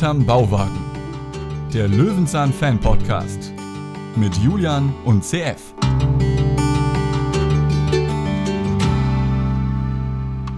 [0.00, 0.80] Hinterm Bauwagen.
[1.74, 3.52] Der Löwenzahn Fan Podcast
[4.16, 5.74] mit Julian und CF.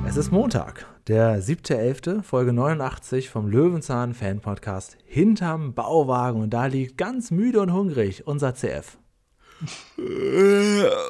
[0.07, 6.41] Es ist Montag, der 7.11., Folge 89 vom Löwenzahn Fan Podcast Hinterm Bauwagen.
[6.41, 8.97] Und da liegt ganz müde und hungrig unser CF.
[9.99, 10.03] Äh,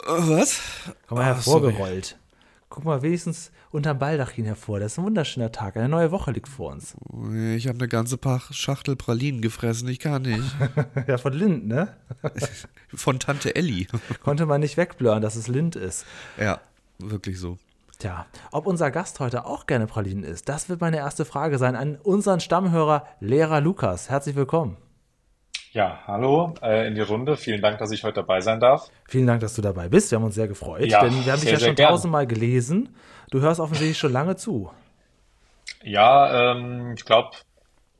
[0.06, 0.58] was?
[1.06, 2.18] Komm mal hervorgerollt.
[2.70, 4.78] Guck mal wenigstens unterm Baldachin hervor.
[4.78, 5.76] Das ist ein wunderschöner Tag.
[5.76, 6.94] Eine neue Woche liegt vor uns.
[7.56, 8.18] Ich habe eine ganze
[8.50, 9.88] Schachtel Pralinen gefressen.
[9.88, 10.44] Ich kann nicht.
[11.06, 11.88] ja, von Lind, ne?
[12.94, 13.88] von Tante Elli.
[14.22, 16.04] Konnte man nicht wegblören, dass es Lind ist.
[16.38, 16.60] Ja,
[16.98, 17.58] wirklich so.
[17.98, 21.76] Tja, ob unser Gast heute auch gerne Pralinen isst, das wird meine erste Frage sein
[21.76, 24.10] an unseren Stammhörer Lehrer Lukas.
[24.10, 24.76] Herzlich willkommen.
[25.72, 27.38] Ja, hallo äh, in die Runde.
[27.38, 28.90] Vielen Dank, dass ich heute dabei sein darf.
[29.08, 30.10] Vielen Dank, dass du dabei bist.
[30.10, 32.94] Wir haben uns sehr gefreut, ja, denn wir haben dich ja schon tausendmal gelesen.
[33.30, 34.70] Du hörst offensichtlich schon lange zu.
[35.82, 37.30] Ja, ähm, ich glaube,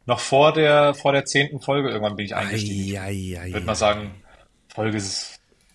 [0.05, 2.99] noch vor der vor der zehnten Folge irgendwann bin ich eingestiegen.
[2.99, 4.23] Ei, ei, ei, würde mal sagen,
[4.69, 5.01] Folge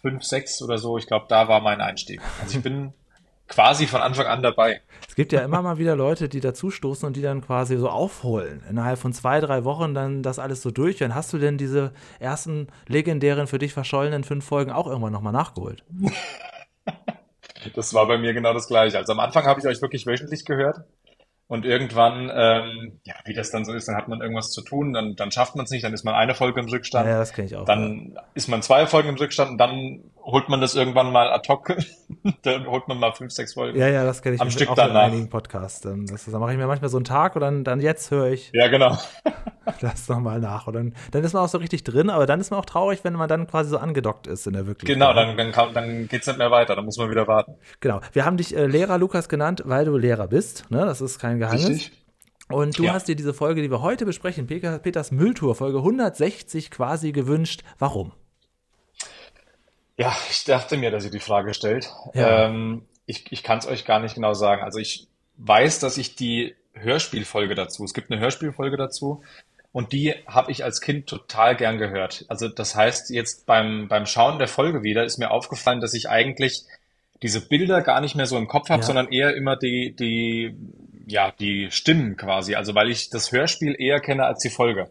[0.01, 0.99] 5, 6 oder so.
[0.99, 2.21] Ich glaube, da war mein Einstieg.
[2.39, 2.93] Also ich bin
[3.47, 4.81] quasi von Anfang an dabei.
[5.07, 8.63] Es gibt ja immer mal wieder Leute, die dazustoßen und die dann quasi so aufholen.
[8.69, 11.15] Innerhalb von zwei, drei Wochen dann das alles so durchhören.
[11.15, 15.83] Hast du denn diese ersten legendären, für dich verschollenen fünf Folgen auch irgendwann nochmal nachgeholt?
[17.75, 18.97] das war bei mir genau das Gleiche.
[18.97, 20.81] Also am Anfang habe ich euch wirklich wöchentlich gehört.
[21.49, 24.91] Und irgendwann, ähm, ja, wie das dann so ist, dann hat man irgendwas zu tun,
[24.91, 27.07] dann, dann schafft man es nicht, dann ist man eine Folge im Rückstand.
[27.07, 27.63] Ja, das kenne ich auch.
[27.63, 28.23] Dann ja.
[28.33, 31.73] ist man zwei Folgen im Rückstand und dann holt man das irgendwann mal ad hoc.
[32.41, 33.79] dann holt man mal fünf, sechs Folgen.
[33.79, 35.79] Ja, ja, das kenne ich am Stück auch dann in einigen Podcasts.
[35.79, 38.27] Dann, das, dann mache ich mir manchmal so einen Tag und dann, dann jetzt höre
[38.27, 38.51] ich.
[38.53, 38.97] Ja, genau.
[39.81, 40.67] das nochmal nach.
[40.67, 43.03] Und dann, dann ist man auch so richtig drin, aber dann ist man auch traurig,
[43.03, 44.95] wenn man dann quasi so angedockt ist in der Wirklichkeit.
[44.95, 47.55] Genau, dann, dann, dann geht es nicht mehr weiter, dann muss man wieder warten.
[47.79, 48.01] Genau.
[48.11, 50.69] Wir haben dich äh, Lehrer Lukas genannt, weil du Lehrer bist.
[50.69, 50.79] Ne?
[50.85, 51.69] Das ist kein Geheimnis.
[51.69, 51.91] Richtig.
[52.49, 52.93] Und du ja.
[52.93, 57.63] hast dir diese Folge, die wir heute besprechen, Peters Mülltour, Folge 160 quasi gewünscht.
[57.77, 58.13] Warum?
[59.97, 61.91] Ja, ich dachte mir, dass ihr die Frage stellt.
[62.13, 62.45] Ja.
[62.45, 64.63] Ähm, ich ich kann es euch gar nicht genau sagen.
[64.63, 69.23] Also ich weiß, dass ich die Hörspielfolge dazu, es gibt eine Hörspielfolge dazu
[69.71, 72.25] und die habe ich als Kind total gern gehört.
[72.27, 76.09] Also das heißt, jetzt beim, beim Schauen der Folge wieder ist mir aufgefallen, dass ich
[76.09, 76.65] eigentlich
[77.23, 78.85] diese Bilder gar nicht mehr so im Kopf habe, ja.
[78.85, 80.55] sondern eher immer die, die
[81.07, 82.55] ja, die Stimmen quasi.
[82.55, 84.89] Also weil ich das Hörspiel eher kenne als die Folge.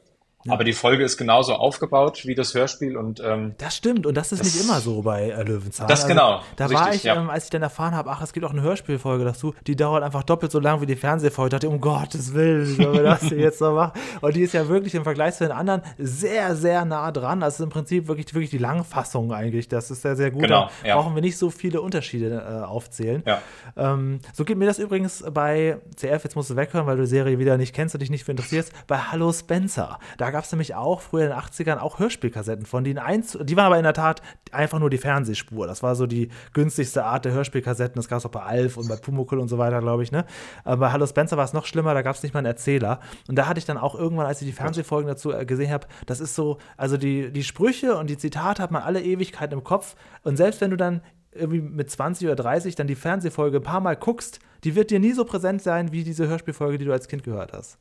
[0.53, 4.33] Aber die Folge ist genauso aufgebaut wie das Hörspiel und ähm, das stimmt und das
[4.33, 5.89] ist das, nicht immer so bei äh, Löwenzahn.
[5.89, 6.41] Das also, genau.
[6.57, 7.17] Da richtig, war ich, ja.
[7.17, 10.03] ähm, als ich dann erfahren habe, ach, es gibt auch eine Hörspielfolge dazu, die dauert
[10.03, 11.57] einfach doppelt so lang wie die Fernsehfolge.
[11.57, 14.01] Ich dachte, um Gottes Willen, sollen wir das jetzt noch machen?
[14.21, 17.43] Und die ist ja wirklich im Vergleich zu den anderen sehr, sehr nah dran.
[17.43, 19.69] Ist im Prinzip wirklich, wirklich die Langfassung eigentlich.
[19.69, 20.43] Das ist sehr, sehr gut.
[20.43, 23.23] Genau, da brauchen wir nicht so viele Unterschiede äh, aufzählen.
[23.27, 23.43] Ja.
[23.77, 27.09] Ähm, so geht mir das übrigens bei CF, jetzt musst du weghören, weil du die
[27.09, 29.99] Serie wieder nicht kennst und dich nicht für interessierst, bei Hallo Spencer.
[30.19, 33.57] Da gab es nämlich auch früher in den 80ern auch Hörspielkassetten von, denen eins, die
[33.57, 34.21] waren aber in der Tat
[34.53, 35.67] einfach nur die Fernsehspur.
[35.67, 37.97] Das war so die günstigste Art der Hörspielkassetten.
[37.97, 40.13] Das gab es auch bei Alf und bei Pumuckl und so weiter, glaube ich.
[40.13, 40.27] Ne?
[40.63, 43.01] Aber bei Hallo Spencer war es noch schlimmer, da gab es nicht mal einen Erzähler.
[43.29, 45.87] Und da hatte ich dann auch irgendwann, als ich die Fernsehfolgen dazu äh, gesehen habe,
[46.05, 49.65] das ist so, also die, die Sprüche und die Zitate hat man alle Ewigkeiten im
[49.65, 49.97] Kopf.
[50.23, 51.01] Und selbst wenn du dann
[51.33, 55.01] irgendwie mit 20 oder 30 dann die Fernsehfolge ein paar Mal guckst, die wird dir
[55.01, 57.79] nie so präsent sein wie diese Hörspielfolge, die du als Kind gehört hast.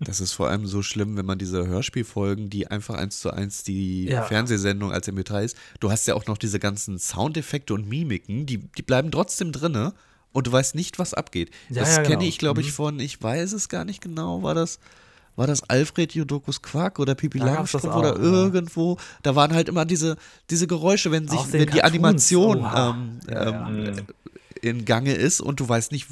[0.00, 3.62] Das ist vor allem so schlimm, wenn man diese Hörspielfolgen, die einfach eins zu eins
[3.62, 4.22] die ja.
[4.22, 8.58] Fernsehsendung als MP3 ist, du hast ja auch noch diese ganzen Soundeffekte und Mimiken, die,
[8.58, 9.94] die bleiben trotzdem drinne
[10.32, 11.50] und du weißt nicht, was abgeht.
[11.70, 12.08] Ja, das ja, genau.
[12.10, 12.72] kenne ich, glaube ich, mhm.
[12.72, 14.80] von, ich weiß es gar nicht genau, war das,
[15.36, 18.98] war das Alfred Jodokus Quack oder Pipi Langstrumpf oder irgendwo?
[19.22, 20.16] Da waren halt immer diese,
[20.50, 24.06] diese Geräusche, wenn sich, wenn die Animation ähm, ähm,
[24.60, 26.06] in Gange ist und du weißt nicht,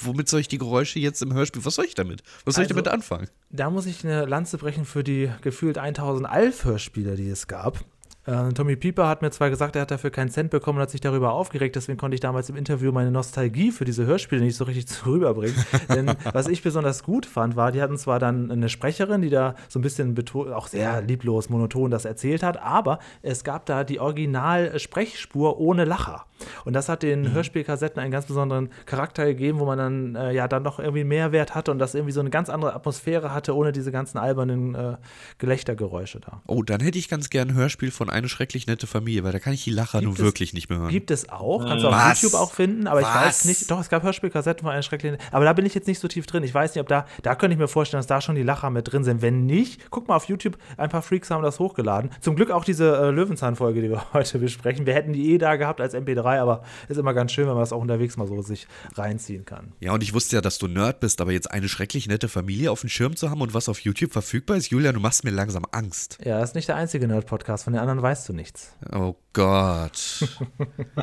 [0.00, 2.22] womit soll ich die Geräusche jetzt im Hörspiel, was soll ich damit?
[2.44, 3.28] Was soll also, ich damit anfangen?
[3.50, 7.84] Da muss ich eine Lanze brechen für die gefühlt 1000 Alf-Hörspiele, die es gab.
[8.26, 10.90] Äh, Tommy Pieper hat mir zwar gesagt, er hat dafür keinen Cent bekommen und hat
[10.90, 14.56] sich darüber aufgeregt, deswegen konnte ich damals im Interview meine Nostalgie für diese Hörspiele nicht
[14.56, 15.56] so richtig rüberbringen.
[15.88, 19.54] Denn was ich besonders gut fand, war, die hatten zwar dann eine Sprecherin, die da
[19.68, 20.16] so ein bisschen
[20.52, 26.26] auch sehr lieblos, monoton das erzählt hat, aber es gab da die Original-Sprechspur ohne Lacher.
[26.64, 27.32] Und das hat den mhm.
[27.32, 31.54] Hörspielkassetten einen ganz besonderen Charakter gegeben, wo man dann äh, ja dann noch irgendwie Mehrwert
[31.54, 34.96] hatte und das irgendwie so eine ganz andere Atmosphäre hatte, ohne diese ganzen albernen äh,
[35.38, 36.42] Gelächtergeräusche da.
[36.46, 39.38] Oh, dann hätte ich ganz gern ein Hörspiel von Eine schrecklich nette Familie, weil da
[39.38, 40.90] kann ich die Lacher nun wirklich nicht mehr hören.
[40.90, 43.08] Gibt es auch, kannst du auf YouTube auch finden, aber Was?
[43.08, 45.74] ich weiß nicht, doch, es gab Hörspielkassetten von Eine schrecklich nette, aber da bin ich
[45.74, 46.42] jetzt nicht so tief drin.
[46.42, 48.70] Ich weiß nicht, ob da, da könnte ich mir vorstellen, dass da schon die Lacher
[48.70, 49.22] mit drin sind.
[49.22, 52.10] Wenn nicht, guck mal auf YouTube, ein paar Freaks haben das hochgeladen.
[52.20, 54.86] Zum Glück auch diese äh, Löwenzahn-Folge, die wir heute besprechen.
[54.86, 57.54] Wir hätten die eh da gehabt als MP3 Spielerei, aber ist immer ganz schön, wenn
[57.54, 59.72] man das auch unterwegs mal so sich reinziehen kann.
[59.80, 62.70] Ja, und ich wusste ja, dass du Nerd bist, aber jetzt eine schrecklich nette Familie
[62.70, 65.30] auf dem Schirm zu haben und was auf YouTube verfügbar ist, Julia, du machst mir
[65.30, 66.18] langsam Angst.
[66.24, 68.76] Ja, das ist nicht der einzige Nerd-Podcast, von den anderen weißt du nichts.
[68.92, 70.26] Oh Gott.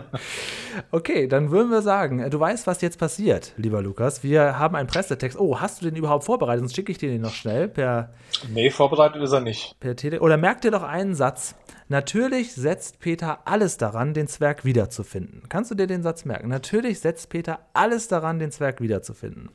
[0.92, 4.24] okay, dann würden wir sagen, du weißt, was jetzt passiert, lieber Lukas.
[4.24, 5.40] Wir haben einen Pressetext.
[5.40, 6.62] Oh, hast du den überhaupt vorbereitet?
[6.62, 8.12] Sonst schicke ich dir den noch schnell per.
[8.52, 9.80] Nee, vorbereitet ist er nicht.
[9.80, 11.54] Per Tele Oder merk dir doch einen Satz.
[11.90, 15.44] Natürlich setzt Peter alles daran, den Zwerg wiederzufinden.
[15.48, 16.48] Kannst du dir den Satz merken?
[16.48, 19.52] Natürlich setzt Peter alles daran, den Zwerg wiederzufinden.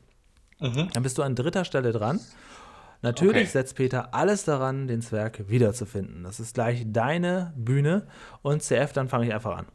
[0.61, 0.87] Mhm.
[0.93, 2.21] Dann bist du an dritter Stelle dran.
[3.01, 3.51] Natürlich okay.
[3.51, 6.23] setzt Peter alles daran, den Zwerg wiederzufinden.
[6.23, 8.07] Das ist gleich deine Bühne.
[8.41, 9.67] Und CF, dann fange ich einfach an.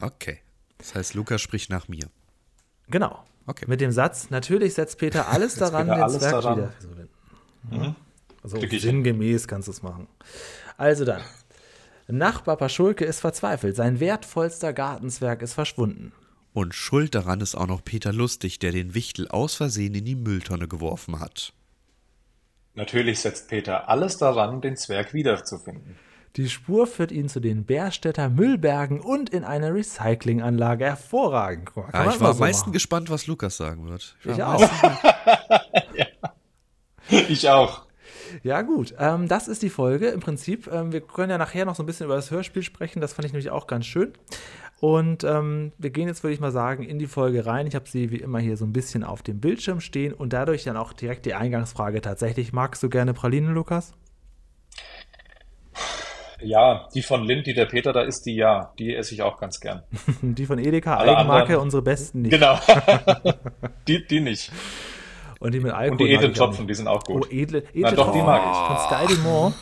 [0.00, 0.38] Okay.
[0.78, 2.08] Das heißt, Lukas spricht nach mir.
[2.88, 3.24] Genau.
[3.46, 3.66] Okay.
[3.68, 6.58] Mit dem Satz, natürlich setzt Peter alles daran, Peter den alles Zwerg daran.
[6.58, 7.08] wiederzufinden.
[7.70, 7.94] Mhm.
[8.42, 10.08] Also sinngemäß kannst du es machen.
[10.76, 11.22] Also dann.
[12.08, 13.76] Nachbar Paschulke ist verzweifelt.
[13.76, 16.12] Sein wertvollster Gartenzwerg ist verschwunden.
[16.52, 20.16] Und schuld daran ist auch noch Peter Lustig, der den Wichtel aus Versehen in die
[20.16, 21.52] Mülltonne geworfen hat.
[22.74, 25.96] Natürlich setzt Peter alles daran, den Zwerg wiederzufinden.
[26.36, 30.84] Die Spur führt ihn zu den Bärstädter Müllbergen und in eine Recyclinganlage.
[30.84, 31.70] Hervorragend.
[31.74, 32.72] Ja, ich war am so meisten machen.
[32.72, 34.16] gespannt, was Lukas sagen wird.
[34.24, 34.60] Ich, ich auch.
[35.94, 36.06] ja.
[37.28, 37.86] Ich auch.
[38.44, 38.94] Ja, gut.
[38.98, 40.68] Ähm, das ist die Folge im Prinzip.
[40.72, 43.00] Ähm, wir können ja nachher noch so ein bisschen über das Hörspiel sprechen.
[43.00, 44.12] Das fand ich nämlich auch ganz schön.
[44.80, 47.66] Und ähm, wir gehen jetzt, würde ich mal sagen, in die Folge rein.
[47.66, 50.64] Ich habe sie wie immer hier so ein bisschen auf dem Bildschirm stehen und dadurch
[50.64, 52.54] dann auch direkt die Eingangsfrage tatsächlich.
[52.54, 53.92] Magst du gerne Pralinen, Lukas?
[56.40, 59.38] Ja, die von Lind, die der Peter da isst, die ja, die esse ich auch
[59.38, 59.82] ganz gern.
[60.22, 62.30] die von Edeka, Alle Eigenmarke, anderen, unsere besten nicht.
[62.30, 62.58] Genau,
[63.86, 64.50] die, die nicht.
[65.40, 65.90] Und die mit Alkohol.
[65.90, 67.26] Und die edlen Tropfen, die sind auch gut.
[67.26, 68.56] Oh, edle, edle Na, doch, die mag ich.
[68.56, 69.54] Von Sky Dumont.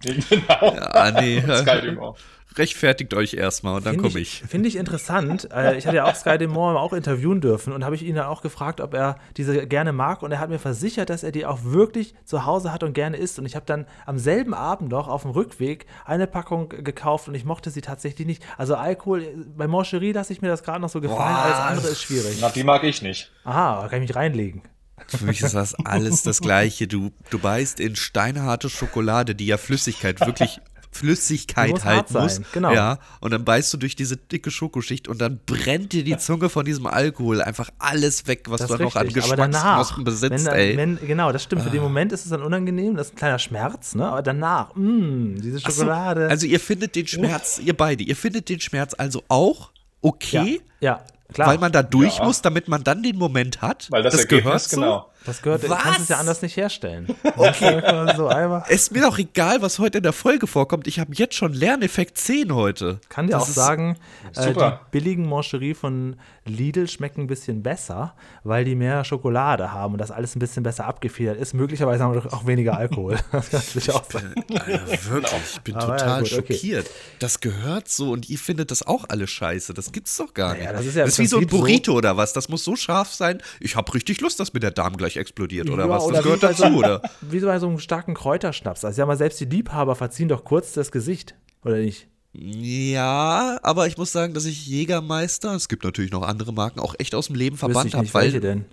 [0.30, 0.74] genau.
[0.74, 1.42] Ja, nee.
[1.42, 2.16] Sky Dumont
[2.56, 4.42] rechtfertigt euch erstmal und dann komme ich.
[4.46, 5.48] Finde ich interessant.
[5.52, 8.26] Äh, ich hatte ja auch Sky Demore auch interviewen dürfen und habe ich ihn dann
[8.26, 11.46] auch gefragt, ob er diese gerne mag und er hat mir versichert, dass er die
[11.46, 14.90] auch wirklich zu Hause hat und gerne isst und ich habe dann am selben Abend
[14.90, 18.42] noch auf dem Rückweg eine Packung gekauft und ich mochte sie tatsächlich nicht.
[18.56, 19.24] Also Alkohol,
[19.56, 22.38] bei Moncherie lasse ich mir das gerade noch so gefallen, Boah, alles andere ist schwierig.
[22.40, 23.32] Na, die mag ich nicht.
[23.44, 24.62] Aha, da kann ich mich reinlegen.
[25.08, 26.86] Für mich ist das alles das Gleiche.
[26.86, 30.60] Du, du beißt in steinharte Schokolade, die ja Flüssigkeit wirklich
[30.94, 32.40] Flüssigkeit muss halt muss.
[32.52, 32.72] Genau.
[32.72, 36.48] Ja, und dann beißt du durch diese dicke Schokoschicht und dann brennt dir die Zunge
[36.48, 40.76] von diesem Alkohol einfach alles weg, was das du noch an Geschmacksknospen besitzt, wenn, ey.
[40.76, 41.62] Wenn, genau, das stimmt.
[41.62, 41.84] Für den ah.
[41.84, 44.06] Moment ist es dann unangenehm, das ist ein kleiner Schmerz, ne?
[44.06, 46.22] Aber danach, mh, mm, diese Schokolade.
[46.22, 49.70] So, also ihr findet den Schmerz, ihr beide, ihr findet den Schmerz also auch
[50.00, 50.60] okay?
[50.80, 51.04] Ja, ja
[51.34, 51.48] klar.
[51.48, 52.24] Weil man da durch ja.
[52.24, 53.88] muss, damit man dann den Moment hat.
[53.90, 54.76] Weil das, das Ergebnis, gehört so.
[54.76, 55.10] genau.
[55.24, 55.78] Das gehört, was?
[55.78, 57.08] du kannst es ja anders nicht herstellen.
[57.36, 57.82] Okay.
[58.16, 58.30] so
[58.68, 60.86] ist mir doch egal, was heute in der Folge vorkommt.
[60.86, 63.00] Ich habe jetzt schon Lerneffekt 10 heute.
[63.08, 63.98] Kann dir das auch sagen,
[64.36, 69.94] äh, die billigen Mancherie von Lidl schmecken ein bisschen besser, weil die mehr Schokolade haben
[69.94, 71.54] und das alles ein bisschen besser abgefedert ist.
[71.54, 73.18] Möglicherweise haben wir auch weniger Alkohol.
[73.32, 74.34] das kann ich auch sagen.
[74.52, 76.86] Alter, wirklich, ich bin Aber total ja, gut, schockiert.
[76.86, 76.96] Okay.
[77.18, 79.74] Das gehört so und ihr findet das auch alle scheiße.
[79.74, 80.64] Das gibt's doch gar nicht.
[80.64, 82.32] Naja, das ist, ja das ist wie so ein Burrito so oder was.
[82.32, 83.42] Das muss so scharf sein.
[83.60, 86.02] Ich habe richtig Lust, dass mir der Darm gleich explodiert oder ja, was.
[86.02, 87.02] Das oder gehört dazu, so, oder?
[87.20, 88.84] Wie so bei so einem starken Kräuterschnaps.
[88.84, 91.34] Also ja mal selbst die Liebhaber verziehen doch kurz das Gesicht,
[91.64, 92.08] oder nicht?
[92.32, 96.94] Ja, aber ich muss sagen, dass ich Jägermeister, es gibt natürlich noch andere Marken, auch
[96.98, 98.12] echt aus dem Leben verbannt habe.
[98.12, 98.64] Welche denn?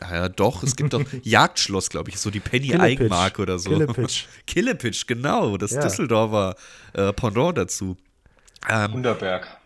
[0.00, 3.70] Ja, doch, es gibt doch Jagdschloss, glaube ich, so die Penny-Eigenmarke oder so.
[3.70, 4.26] Killepitch.
[4.46, 5.80] Killepitch, genau, das ja.
[5.80, 6.56] Düsseldorfer
[6.92, 7.96] äh, Pendant dazu.
[8.68, 9.59] Ähm, Unterberg.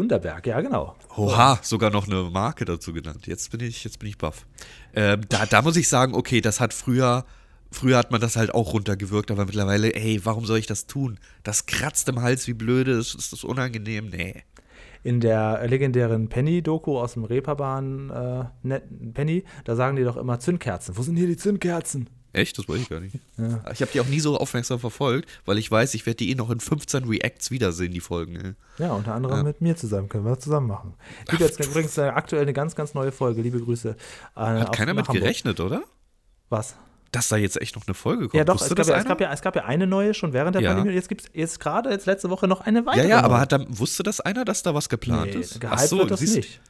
[0.00, 0.96] Unterberg, ja, genau.
[1.16, 3.26] Oha, sogar noch eine Marke dazu genannt.
[3.26, 4.46] Jetzt bin ich, jetzt bin ich baff.
[4.94, 7.24] Ähm, da, da muss ich sagen, okay, das hat früher
[7.72, 11.18] Früher hat man das halt auch runtergewirkt, aber mittlerweile, ey, warum soll ich das tun?
[11.44, 14.08] Das kratzt im Hals wie blöde, ist, ist das unangenehm?
[14.10, 14.42] Nee.
[15.02, 18.80] In der legendären Penny-Doku aus dem Reeperbahn äh,
[19.14, 20.96] Penny, da sagen die doch immer Zündkerzen.
[20.96, 22.10] Wo sind hier die Zündkerzen?
[22.32, 22.56] Echt?
[22.58, 23.16] Das weiß ich gar nicht.
[23.36, 23.60] Ja.
[23.72, 26.34] Ich habe die auch nie so aufmerksam verfolgt, weil ich weiß, ich werde die eh
[26.34, 28.56] noch in 15 Reacts wiedersehen, die Folgen.
[28.78, 29.42] Ja, unter anderem ja.
[29.42, 30.08] mit mir zusammen.
[30.08, 30.94] Können wir das zusammen machen.
[31.28, 33.42] Gibt jetzt übrigens äh, aktuell eine ganz, ganz neue Folge.
[33.42, 33.96] Liebe Grüße.
[34.36, 35.82] Äh, Hat keiner mit gerechnet, oder?
[36.48, 36.76] Was?
[37.12, 38.34] dass da jetzt echt noch eine Folge kommt.
[38.34, 40.54] Ja, doch, es gab ja, es gab ja, es gab, ja, eine neue schon während
[40.54, 40.74] der ja.
[40.74, 40.94] Pandemie.
[40.94, 43.08] Jetzt gibt es jetzt gerade jetzt letzte Woche noch eine weitere.
[43.08, 45.58] Ja, ja, aber hat dann, wusste das einer, dass da was geplant nee, ist?
[45.64, 46.60] Ach so, wird das siehst, nicht.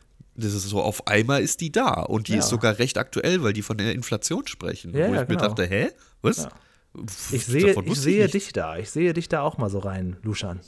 [0.41, 2.39] Das ist so, auf einmal ist die da und die ja.
[2.39, 4.93] ist sogar recht aktuell, weil die von der Inflation sprechen.
[4.97, 5.29] Ja, wo ich genau.
[5.29, 5.91] mir dachte, hä?
[6.23, 6.49] Was?
[6.97, 8.77] Pff, ich sehe, ich sehe ich dich da.
[8.77, 10.61] Ich sehe dich da auch mal so rein, Luschan.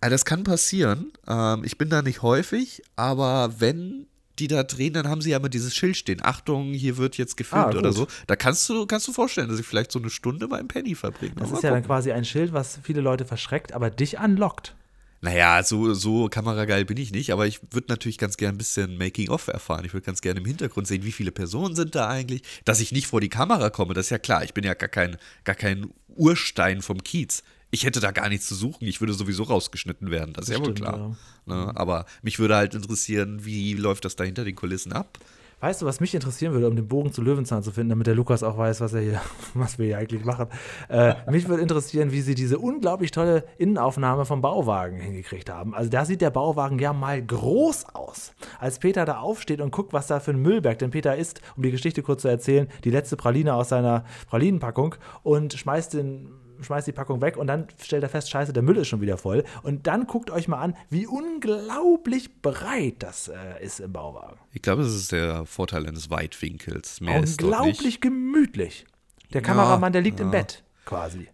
[0.00, 1.12] Also das kann passieren.
[1.28, 4.06] Ähm, ich bin da nicht häufig, aber wenn
[4.38, 6.20] die da drehen, dann haben sie ja immer dieses Schild stehen.
[6.22, 8.06] Achtung, hier wird jetzt gefilmt ah, oder so.
[8.26, 11.34] Da kannst du, kannst du vorstellen, dass ich vielleicht so eine Stunde beim Penny verbringe.
[11.36, 14.74] Das ist ja dann quasi ein Schild, was viele Leute verschreckt, aber dich anlockt.
[15.24, 18.98] Naja, so, so kamerageil bin ich nicht, aber ich würde natürlich ganz gerne ein bisschen
[18.98, 19.84] Making-of erfahren.
[19.84, 22.42] Ich würde ganz gerne im Hintergrund sehen, wie viele Personen sind da eigentlich.
[22.64, 24.42] Dass ich nicht vor die Kamera komme, das ist ja klar.
[24.42, 27.44] Ich bin ja gar kein, gar kein Urstein vom Kiez.
[27.70, 28.84] Ich hätte da gar nichts zu suchen.
[28.84, 30.34] Ich würde sowieso rausgeschnitten werden.
[30.34, 31.16] Das ist das ja wohl klar.
[31.46, 31.66] Ja.
[31.66, 31.72] Ne?
[31.76, 35.18] Aber mich würde halt interessieren, wie läuft das da hinter den Kulissen ab?
[35.62, 38.16] Weißt du, was mich interessieren würde, um den Bogen zu Löwenzahn zu finden, damit der
[38.16, 39.20] Lukas auch weiß, was er hier,
[39.54, 40.48] was wir hier eigentlich machen?
[40.88, 45.72] Äh, mich würde interessieren, wie sie diese unglaublich tolle Innenaufnahme vom Bauwagen hingekriegt haben.
[45.72, 48.32] Also da sieht der Bauwagen ja mal groß aus.
[48.58, 51.62] Als Peter da aufsteht und guckt, was da für ein Müllberg, denn Peter isst, um
[51.62, 56.86] die Geschichte kurz zu erzählen, die letzte Praline aus seiner Pralinenpackung und schmeißt den schmeißt
[56.86, 59.44] die Packung weg und dann stellt er fest, scheiße, der Müll ist schon wieder voll.
[59.62, 64.38] Und dann guckt euch mal an, wie unglaublich breit das äh, ist im Bauwagen.
[64.52, 67.00] Ich glaube, das ist der Vorteil eines Weitwinkels.
[67.00, 68.86] Mehr unglaublich gemütlich.
[69.32, 70.26] Der Kameramann, der liegt ja.
[70.26, 71.28] im Bett quasi.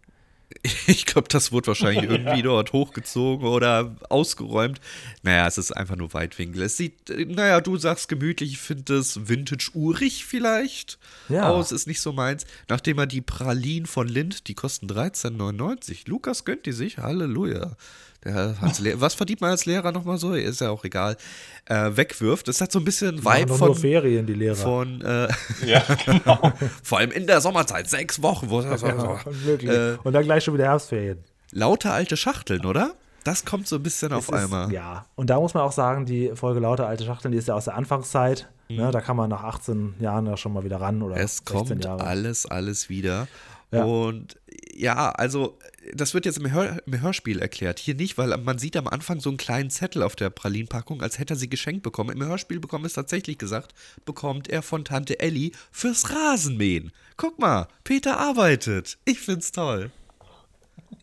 [0.87, 4.81] Ich glaube, das wurde wahrscheinlich irgendwie dort hochgezogen oder ausgeräumt.
[5.23, 6.63] Naja, es ist einfach nur Weitwinkel.
[6.63, 6.95] Es sieht,
[7.29, 11.49] naja, du sagst gemütlich, ich finde es vintage-urig vielleicht ja.
[11.49, 12.47] aus, ist nicht so meins.
[12.69, 16.09] Nachdem er die Pralinen von Lind, die kosten 13,99.
[16.09, 17.77] Lukas gönnt die sich, Halleluja
[18.97, 20.35] was verdient man als Lehrer nochmal so?
[20.35, 21.17] Ist ja auch egal.
[21.67, 22.49] Äh, wegwirft.
[22.49, 23.69] Das hat so ein bisschen Vibe von.
[23.69, 24.57] Nur Ferien, die Lehrer.
[24.57, 25.29] Von, äh,
[25.65, 26.53] ja, genau.
[26.83, 28.51] Vor allem in der Sommerzeit, sechs Wochen.
[28.51, 29.71] Wo, ja, wirklich.
[29.71, 31.19] Äh, Und dann gleich schon wieder Herbstferien.
[31.53, 32.95] Lauter alte Schachteln, oder?
[33.25, 34.73] Das kommt so ein bisschen auf ist, einmal.
[34.73, 37.55] Ja, und da muss man auch sagen, die Folge Lauter alte Schachteln, die ist ja
[37.55, 38.49] aus der Anfangszeit.
[38.69, 38.77] Mhm.
[38.77, 41.03] Ne, da kann man nach 18 Jahren ja schon mal wieder ran.
[41.03, 42.05] Oder es kommt Jahre.
[42.05, 43.29] alles, alles wieder.
[43.71, 43.85] Ja.
[43.85, 44.39] Und
[44.75, 45.59] ja, also
[45.95, 47.79] das wird jetzt im, Hör, im, Hörspiel erklärt.
[47.79, 51.19] Hier nicht, weil man sieht am Anfang so einen kleinen Zettel auf der Pralinpackung, als
[51.19, 52.11] hätte er sie geschenkt bekommen.
[52.11, 56.93] Im Hörspiel bekommen es tatsächlich gesagt, bekommt er von Tante Elli fürs Rasenmähen.
[57.17, 58.99] Guck mal, Peter arbeitet.
[59.05, 59.91] Ich find's toll.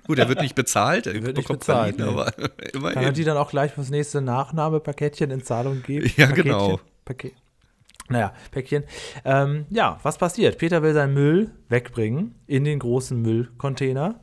[0.08, 2.22] Gut, er wird nicht bezahlt, er wird bekommt nicht bezahlt, Pralinen, nee.
[2.22, 2.94] aber immerhin.
[2.94, 6.06] Kann er die dann auch gleich fürs nächste Nachnahmepakettchen in Zahlung geben?
[6.16, 6.80] Ja, Paketchen, genau.
[7.06, 7.34] Paket.
[8.08, 8.84] Naja, Päckchen.
[9.24, 10.60] Ähm, ja, was passiert?
[10.60, 14.20] Peter will seinen Müll wegbringen in den großen Müllcontainer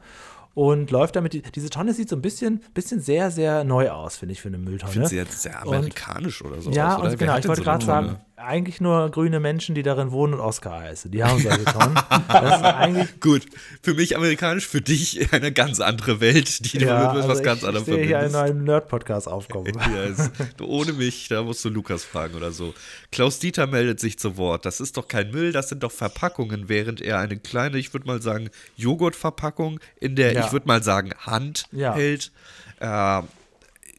[0.55, 1.55] und läuft damit.
[1.55, 4.59] Diese Tonne sieht so ein bisschen, bisschen sehr, sehr neu aus, finde ich, für eine
[4.59, 4.91] Mülltonne.
[4.91, 6.71] Ich finde sie jetzt sehr amerikanisch und, oder so.
[6.71, 7.11] Ja, aus, oder?
[7.11, 10.81] und genau, ich wollte gerade sagen, eigentlich nur grüne Menschen, die darin wohnen und Oscar
[10.81, 11.11] heißen.
[11.11, 11.95] Die haben solche Tonnen.
[12.29, 13.43] das ist eigentlich Gut,
[13.83, 17.43] für mich amerikanisch, für dich eine ganz andere Welt, die ja, du mit also was
[17.43, 17.89] ganz anderem verbindest.
[17.89, 19.73] Ich sehe hier einen neuen Nerd-Podcast aufkommen.
[19.95, 20.31] yes.
[20.61, 22.75] ohne mich, da musst du Lukas fragen oder so.
[23.11, 24.67] Klaus Dieter meldet sich zu Wort.
[24.67, 28.07] Das ist doch kein Müll, das sind doch Verpackungen, während er eine kleine, ich würde
[28.07, 30.45] mal sagen, Joghurtverpackung in der, ja.
[30.45, 31.95] ich würde mal sagen, Hand ja.
[31.95, 32.33] hält.
[32.81, 33.23] Äh,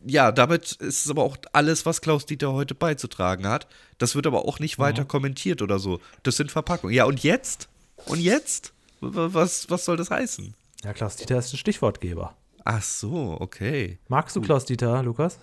[0.06, 3.68] ja, damit ist es aber auch alles, was Klaus Dieter heute beizutragen hat.
[3.98, 4.84] Das wird aber auch nicht mhm.
[4.84, 6.00] weiter kommentiert oder so.
[6.24, 6.96] Das sind Verpackungen.
[6.96, 7.70] Ja, und jetzt?
[8.06, 8.74] Und jetzt?
[9.02, 10.54] Was, was soll das heißen?
[10.84, 12.36] Ja, Klaus Dieter ist ein Stichwortgeber.
[12.66, 14.00] Ach so, okay.
[14.08, 15.40] Magst du Klaus Dieter, Lukas?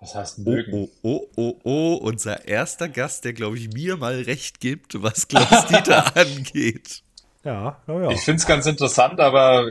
[0.00, 0.72] Was heißt mögen?
[0.72, 5.00] Oh, oh, oh, oh, oh, unser erster Gast, der, glaube ich, mir mal recht gibt,
[5.00, 7.04] was Klaus Dieter angeht.
[7.44, 8.10] Ja, ja, ja.
[8.10, 9.70] Ich finde es ganz interessant, aber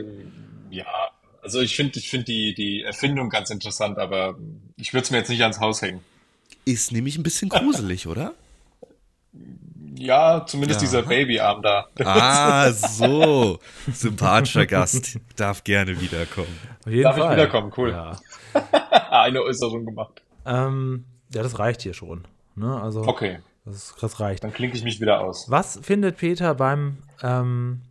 [0.70, 0.86] ja,
[1.42, 4.36] also ich finde ich find die, die Erfindung ganz interessant, aber
[4.76, 6.00] ich würde es mir jetzt nicht ans Haus hängen.
[6.64, 8.34] Ist nämlich ein bisschen gruselig, oder?
[9.94, 10.86] Ja, zumindest ja.
[10.86, 11.88] dieser Babyarm da.
[12.04, 13.58] Ah, so.
[13.92, 15.18] Sympathischer Gast.
[15.36, 16.58] Darf gerne wiederkommen.
[16.84, 17.26] Darf Fall.
[17.26, 17.72] ich wiederkommen?
[17.76, 17.90] Cool.
[17.90, 18.18] Ja.
[19.10, 20.22] Eine Äußerung gemacht.
[20.46, 22.24] Ähm, ja, das reicht hier schon.
[22.54, 22.80] Ne?
[22.80, 23.40] Also, okay.
[23.64, 24.44] Das, das reicht.
[24.44, 25.50] Dann klinke ich mich wieder aus.
[25.50, 27.82] Was findet Peter beim ähm,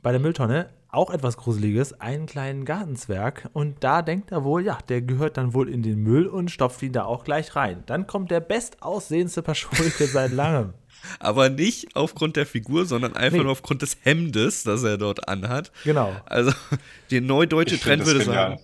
[0.00, 0.70] bei der Mülltonne?
[0.96, 3.50] Auch etwas Gruseliges, einen kleinen Gartenzwerg.
[3.52, 6.82] Und da denkt er wohl, ja, der gehört dann wohl in den Müll und stopft
[6.82, 7.82] ihn da auch gleich rein.
[7.86, 10.72] Dann kommt der bestaussehendste Paschulke seit langem.
[11.20, 13.44] Aber nicht aufgrund der Figur, sondern einfach nee.
[13.44, 15.70] nur aufgrund des Hemdes, das er dort anhat.
[15.84, 16.16] Genau.
[16.24, 16.52] Also,
[17.10, 18.58] der neudeutsche Trend würde sagen.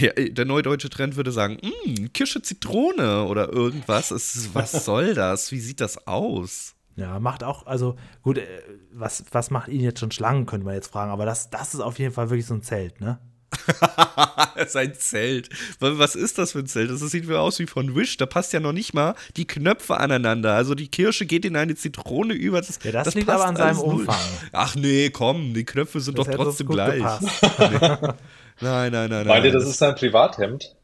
[0.00, 4.10] Ja, der neudeutsche Trend würde sagen, hm, Kirsche Zitrone oder irgendwas.
[4.52, 5.52] was soll das?
[5.52, 6.75] Wie sieht das aus?
[6.96, 8.46] Ja, macht auch, also gut, äh,
[8.90, 11.80] was, was macht ihn jetzt schon Schlangen, könnte man jetzt fragen, aber das, das ist
[11.80, 13.18] auf jeden Fall wirklich so ein Zelt, ne?
[14.66, 15.50] Sein Zelt.
[15.80, 16.90] Was ist das für ein Zelt?
[16.90, 18.16] Das sieht mir aus wie von Wish.
[18.16, 20.54] Da passt ja noch nicht mal die Knöpfe aneinander.
[20.54, 22.60] Also die Kirsche geht in eine Zitrone über.
[22.60, 24.16] Das, ja, das, das liegt aber an seinem Umfang.
[24.52, 27.02] Ach nee, komm, die Knöpfe sind das doch trotzdem gleich.
[27.22, 27.78] nee.
[27.78, 28.12] Nein,
[28.60, 29.26] nein, nein, nein.
[29.26, 30.74] Meint ihr, das ist sein Privathemd?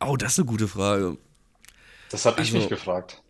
[0.00, 1.16] Oh, das ist eine gute Frage.
[2.10, 3.22] Das habe ich also, mich gefragt.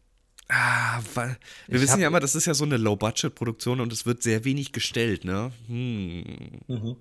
[0.48, 1.36] Ah, weil
[1.66, 4.44] wir ich wissen ja immer, das ist ja so eine Low-Budget-Produktion und es wird sehr
[4.44, 5.52] wenig gestellt, ne?
[5.66, 6.62] Hm.
[6.66, 6.96] Mhm.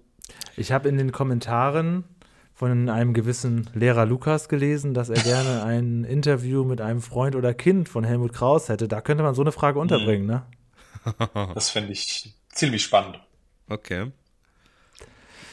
[0.57, 2.03] Ich habe in den Kommentaren
[2.53, 7.53] von einem gewissen Lehrer Lukas gelesen, dass er gerne ein Interview mit einem Freund oder
[7.53, 8.87] Kind von Helmut Kraus hätte.
[8.87, 10.31] Da könnte man so eine Frage unterbringen, mhm.
[10.31, 10.45] ne?
[11.53, 13.21] Das fände ich ziemlich spannend.
[13.69, 14.11] Okay.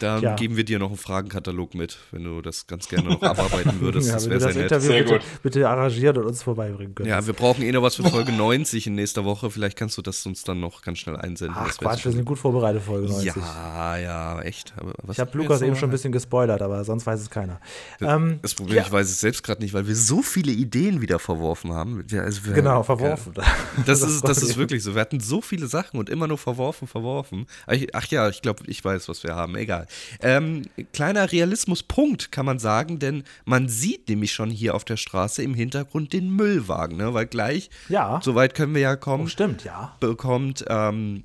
[0.04, 0.34] Da ja.
[0.34, 4.08] geben wir dir noch einen Fragenkatalog mit, wenn du das ganz gerne noch abarbeiten würdest.
[4.08, 4.64] ja, das wäre sehr das nett.
[4.64, 5.42] Interview sehr bitte, gut.
[5.42, 7.08] bitte arrangieren und uns vorbeibringen können.
[7.08, 9.50] Ja, wir brauchen eh noch was für Folge 90 in nächster Woche.
[9.50, 11.56] Vielleicht kannst du das uns dann noch ganz schnell einsenden.
[11.58, 13.34] Ach Quatsch, wir sind gut vorbereitet, Folge 90.
[13.34, 14.74] Ja, ja, echt.
[15.10, 17.58] ich habe Lukas eben schon ein bisschen gespoilert, aber sonst weiß es keiner.
[18.02, 18.82] Ähm, das Problem, ja.
[18.82, 22.04] ich weiß es selbst gerade nicht, weil wir so viele Ideen wieder verworfen haben.
[22.18, 23.32] Also wir, genau, verworfen.
[23.38, 23.42] Ja,
[23.86, 24.94] das, das, ist, das ist wirklich so.
[24.94, 27.46] Wir hatten so viele Sachen und immer nur verworfen, verworfen.
[27.66, 29.56] Ach ja, ich glaube, ich weiß, was wir haben.
[29.56, 29.86] Egal.
[30.20, 35.42] Ähm, kleiner Realismuspunkt kann man sagen, denn man sieht nämlich schon hier auf der Straße
[35.42, 37.14] im Hintergrund den Müllwagen, ne?
[37.14, 38.20] weil gleich, ja.
[38.22, 39.24] soweit können wir ja kommen.
[39.24, 39.96] Oh, stimmt, ja.
[40.00, 41.24] Bekommt ähm,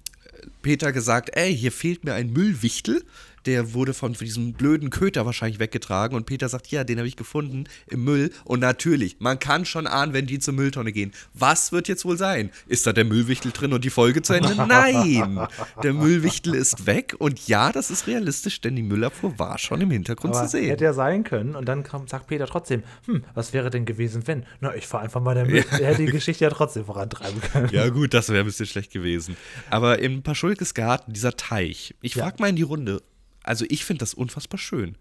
[0.62, 3.04] Peter gesagt, ey, hier fehlt mir ein Müllwichtel
[3.50, 6.16] der wurde von diesem blöden Köter wahrscheinlich weggetragen.
[6.16, 8.32] Und Peter sagt, ja, den habe ich gefunden im Müll.
[8.46, 11.14] Und natürlich, man kann schon ahnen, wenn die zur Mülltonne gehen.
[11.34, 12.52] Was wird jetzt wohl sein?
[12.68, 14.54] Ist da der Müllwichtel drin und die Folge zu Ende?
[14.56, 15.48] Nein!
[15.82, 17.16] Der Müllwichtel ist weg.
[17.18, 20.70] Und ja, das ist realistisch, denn die Müllabfuhr war schon im Hintergrund Aber zu sehen.
[20.70, 21.56] Hätte ja sein können.
[21.56, 24.46] Und dann kam, sagt Peter trotzdem, hm, was wäre denn gewesen, wenn?
[24.60, 25.66] Na, ich fahre einfach mal der Müll.
[25.72, 27.70] Er hätte die Geschichte ja trotzdem vorantreiben können.
[27.72, 29.36] Ja, gut, das wäre ein bisschen schlecht gewesen.
[29.72, 32.44] Aber in Paschulkes Garten, dieser Teich, ich frage ja.
[32.44, 33.02] mal in die Runde,
[33.44, 34.96] also ich finde das unfassbar schön.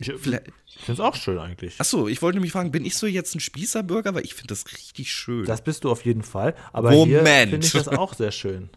[0.00, 0.42] Ich, ich finde
[0.86, 1.80] es auch schön eigentlich.
[1.80, 4.14] Achso, ich wollte nämlich fragen, bin ich so jetzt ein Spießerbürger?
[4.14, 5.44] Weil ich finde das richtig schön.
[5.44, 6.54] Das bist du auf jeden Fall.
[6.72, 7.08] Aber Moment.
[7.08, 8.70] hier finde ich das auch sehr schön.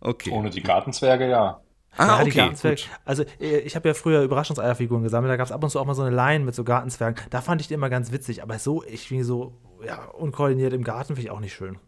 [0.00, 0.30] Okay.
[0.30, 1.60] Ohne die Gartenzwerge, ja.
[1.96, 2.82] Ah, ja, okay, Gartenzwerge.
[3.04, 5.84] Also äh, ich habe ja früher Überraschungseierfiguren gesammelt, da gab es ab und zu auch
[5.84, 7.22] mal so eine Line mit so Gartenzwergen.
[7.30, 9.52] Da fand ich die immer ganz witzig, aber so, ich finde so,
[9.84, 11.78] ja, unkoordiniert im Garten finde ich auch nicht schön.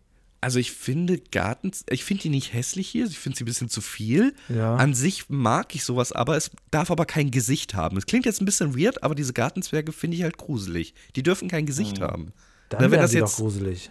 [0.43, 3.69] Also ich finde Garten, ich finde die nicht hässlich hier, ich finde sie ein bisschen
[3.69, 4.35] zu viel.
[4.49, 4.77] Ja.
[4.77, 7.99] An sich mag ich sowas, aber es darf aber kein Gesicht haben.
[7.99, 10.95] Es klingt jetzt ein bisschen weird, aber diese Gartenzwerge finde ich halt gruselig.
[11.15, 12.05] Die dürfen kein Gesicht mhm.
[12.05, 12.33] haben.
[12.71, 13.91] Dann wenn das jetzt, doch gruselig.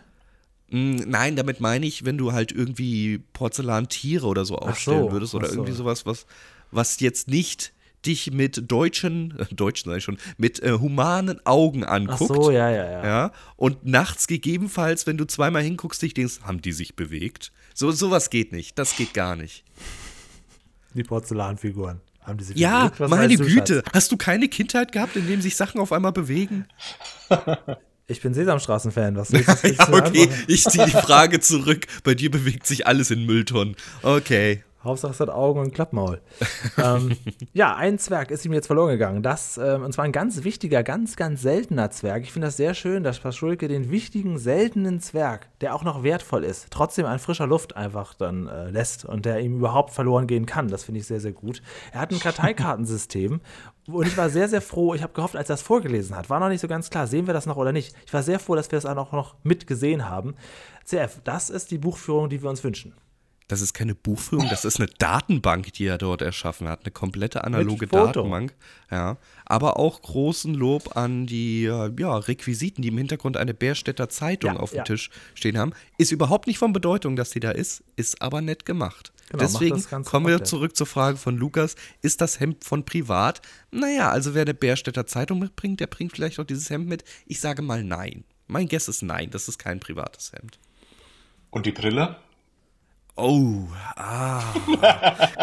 [0.72, 5.12] Mh, hm, nein, damit meine ich, wenn du halt irgendwie Porzellantiere oder so aufstellen so,
[5.12, 5.53] würdest oder so.
[5.53, 6.25] irgendwie sowas, was,
[6.72, 7.74] was jetzt nicht
[8.06, 12.32] dich mit deutschen, äh, deutschen sag ich schon, mit äh, humanen Augen anguckt.
[12.32, 13.32] Ach so, ja, ja, ja, ja.
[13.56, 17.52] Und nachts gegebenenfalls, wenn du zweimal hinguckst, dich denkst, haben die sich bewegt?
[17.74, 18.78] So, sowas geht nicht.
[18.78, 19.63] Das geht gar nicht.
[20.93, 22.02] Die Porzellanfiguren.
[22.21, 23.00] Haben die sich ja, bewegt?
[23.00, 23.76] Was meine Güte.
[23.76, 23.93] Schatz?
[23.93, 26.65] Hast du keine Kindheit gehabt, in dem sich Sachen auf einmal bewegen?
[28.10, 29.15] Ich bin Sesamstraßen-Fan.
[29.17, 31.86] Was willst du ja, okay, ich ziehe die Frage zurück.
[32.04, 33.76] Bei dir bewegt sich alles in Mülltonnen.
[34.02, 34.63] Okay.
[34.84, 36.22] Hauptsache es hat Augen und Klappmaul.
[36.82, 37.12] ähm,
[37.54, 39.22] ja, ein Zwerg ist ihm jetzt verloren gegangen.
[39.22, 42.24] Das, ähm, und zwar ein ganz wichtiger, ganz, ganz seltener Zwerg.
[42.24, 46.46] Ich finde das sehr schön, dass Paschulke den wichtigen, seltenen Zwerg, der auch noch wertvoll
[46.46, 50.46] ist, trotzdem an frischer Luft einfach dann äh, lässt und der ihm überhaupt verloren gehen
[50.46, 50.70] kann.
[50.70, 51.62] Das finde ich sehr, sehr gut.
[51.92, 53.42] Er hat ein Karteikartensystem
[53.88, 54.94] und ich war sehr, sehr froh.
[54.94, 57.28] Ich habe gehofft, als er das vorgelesen hat, war noch nicht so ganz klar, sehen
[57.28, 57.94] wir das noch oder nicht.
[58.06, 60.36] Ich war sehr froh, dass wir das auch noch mitgesehen haben.
[60.86, 62.94] CF, das ist die Buchführung, die wir uns wünschen
[63.50, 66.82] das ist keine Buchführung, das ist eine Datenbank, die er dort erschaffen hat.
[66.82, 68.54] Eine komplette analoge Datenbank.
[68.92, 69.18] Ja.
[69.44, 74.54] Aber auch großen Lob an die äh, ja, Requisiten, die im Hintergrund eine Bärstädter Zeitung
[74.54, 74.84] ja, auf dem ja.
[74.84, 75.74] Tisch stehen haben.
[75.98, 79.12] Ist überhaupt nicht von Bedeutung, dass die da ist, ist aber nett gemacht.
[79.32, 83.42] Genau, Deswegen kommen wir zurück zur Frage von Lukas: Ist das Hemd von privat?
[83.72, 87.04] Naja, also wer eine Bärstädter Zeitung mitbringt, der bringt vielleicht auch dieses Hemd mit.
[87.26, 88.26] Ich sage mal nein.
[88.46, 90.60] Mein Guess ist nein, das ist kein privates Hemd.
[91.50, 92.18] Und die Brille?
[93.19, 94.41] Oh, ah.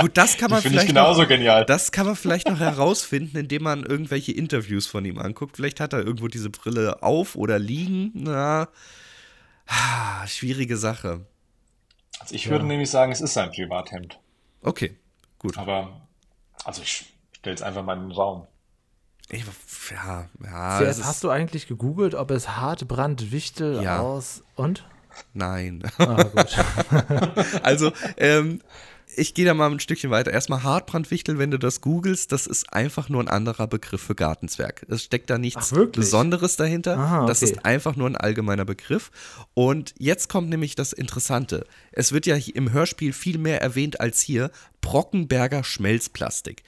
[0.01, 0.85] Gut, das kann man vielleicht.
[0.85, 1.67] Ich genauso noch, genial.
[1.67, 5.57] Das kann man vielleicht noch herausfinden, indem man irgendwelche Interviews von ihm anguckt.
[5.57, 8.13] Vielleicht hat er irgendwo diese Brille auf oder liegen.
[8.15, 8.69] Na,
[9.67, 11.27] ah, schwierige Sache.
[12.19, 14.19] Also ich würde nämlich sagen, es ist sein Privathemd.
[14.63, 14.97] Okay,
[15.39, 15.59] gut.
[15.59, 16.01] Aber,
[16.65, 18.47] also ich stelle es einfach mal in den Raum.
[19.29, 19.45] Ich,
[19.91, 20.79] ja, ja.
[20.79, 24.01] Sehr, hast du eigentlich gegoogelt, ob es Hartbrand Wichtel ja.
[24.01, 24.87] aus und?
[25.35, 25.83] Nein.
[25.99, 26.25] Ah,
[27.63, 28.61] also, ähm,
[29.17, 30.31] ich gehe da mal ein Stückchen weiter.
[30.31, 34.85] Erstmal Hartbrandwichtel, wenn du das googelst, das ist einfach nur ein anderer Begriff für Gartenzwerg.
[34.89, 36.99] Es steckt da nichts Ach, Besonderes dahinter.
[36.99, 37.29] Aha, okay.
[37.29, 39.11] Das ist einfach nur ein allgemeiner Begriff.
[39.55, 41.67] Und jetzt kommt nämlich das Interessante.
[41.93, 44.51] Es wird ja im Hörspiel viel mehr erwähnt als hier.
[44.81, 46.63] Brockenberger Schmelzplastik.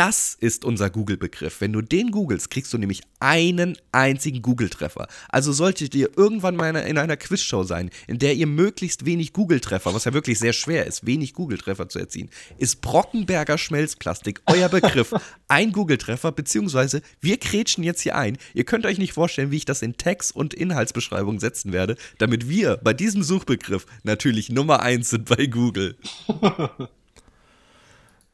[0.00, 1.60] Das ist unser Google-Begriff.
[1.60, 5.08] Wenn du den googelst, kriegst du nämlich einen einzigen Google-Treffer.
[5.28, 9.92] Also solltet ihr irgendwann mal in einer Quizshow sein, in der ihr möglichst wenig Google-Treffer,
[9.92, 15.12] was ja wirklich sehr schwer ist, wenig Google-Treffer zu erzielen, ist Brockenberger Schmelzplastik euer Begriff.
[15.48, 18.38] Ein Google-Treffer, beziehungsweise wir kretschen jetzt hier ein.
[18.54, 22.48] Ihr könnt euch nicht vorstellen, wie ich das in Text und Inhaltsbeschreibung setzen werde, damit
[22.48, 25.98] wir bei diesem Suchbegriff natürlich Nummer eins sind bei Google.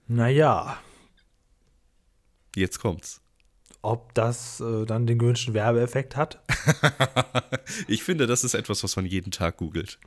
[0.07, 0.79] naja.
[2.57, 3.21] Jetzt kommt's.
[3.83, 6.41] Ob das äh, dann den gewünschten Werbeeffekt hat?
[7.87, 9.99] ich finde, das ist etwas, was man jeden Tag googelt.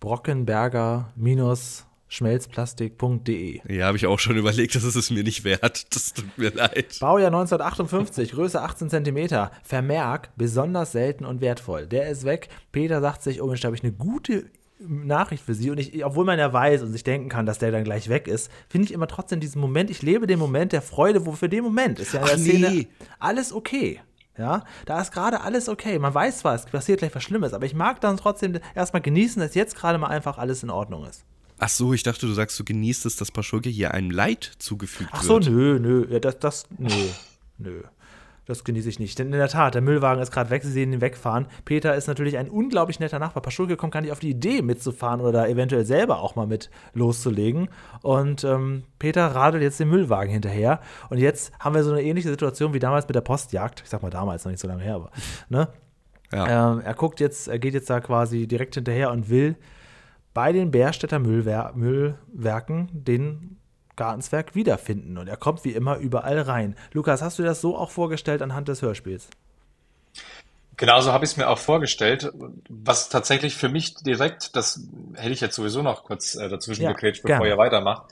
[0.00, 3.60] Brockenberger minus schmelzplastik.de.
[3.68, 5.86] Ja, habe ich auch schon überlegt, das ist es mir nicht wert.
[5.94, 6.96] Das tut mir leid.
[6.98, 9.48] Baujahr 1958, Größe 18 cm.
[9.62, 11.86] Vermerk, besonders selten und wertvoll.
[11.86, 12.48] Der ist weg.
[12.72, 14.46] Peter sagt sich, oh Mensch, da habe ich eine gute
[14.80, 15.70] Nachricht für sie.
[15.70, 18.28] Und ich, obwohl man ja weiß und sich denken kann, dass der dann gleich weg
[18.28, 21.48] ist, finde ich immer trotzdem diesen Moment, ich lebe den Moment der Freude, wo für
[21.48, 22.88] den Moment ist ja in der Ach, Szene nee.
[23.18, 24.00] alles okay.
[24.38, 25.98] Ja, da ist gerade alles okay.
[25.98, 29.40] Man weiß zwar, es passiert gleich was Schlimmes, aber ich mag dann trotzdem erstmal genießen,
[29.40, 31.24] dass jetzt gerade mal einfach alles in Ordnung ist.
[31.58, 35.10] Ach so, ich dachte, du sagst, du genießt es, dass Paschulke hier einem Leid zugefügt
[35.12, 35.50] Ach so, wird.
[35.50, 36.88] nö, nö, ja, das, das, nö,
[37.58, 37.82] nö.
[38.46, 39.18] Das genieße ich nicht.
[39.18, 41.46] Denn in der Tat, der Müllwagen ist gerade weg, sie sehen ihn wegfahren.
[41.64, 43.42] Peter ist natürlich ein unglaublich netter Nachbar.
[43.42, 47.68] Paschulke kommt gar nicht auf die Idee, mitzufahren oder eventuell selber auch mal mit loszulegen.
[48.02, 50.80] Und ähm, Peter radelt jetzt den Müllwagen hinterher.
[51.10, 53.82] Und jetzt haben wir so eine ähnliche Situation wie damals mit der Postjagd.
[53.82, 55.10] Ich sag mal damals, noch nicht so lange her, aber.
[55.48, 55.68] Ne?
[56.32, 56.72] Ja.
[56.72, 59.56] Ähm, er guckt jetzt, er geht jetzt da quasi direkt hinterher und will
[60.32, 63.59] bei den Bärstädter Müllwer Müllwerken den
[63.96, 65.18] Gartenswerk wiederfinden.
[65.18, 66.76] Und er kommt wie immer überall rein.
[66.92, 69.28] Lukas, hast du das so auch vorgestellt anhand des Hörspiels?
[70.76, 72.32] Genauso habe ich es mir auch vorgestellt.
[72.68, 74.80] Was tatsächlich für mich direkt, das
[75.14, 77.50] hätte ich jetzt sowieso noch kurz äh, dazwischen ja, gekrätscht, bevor gerne.
[77.50, 78.04] ihr weitermacht.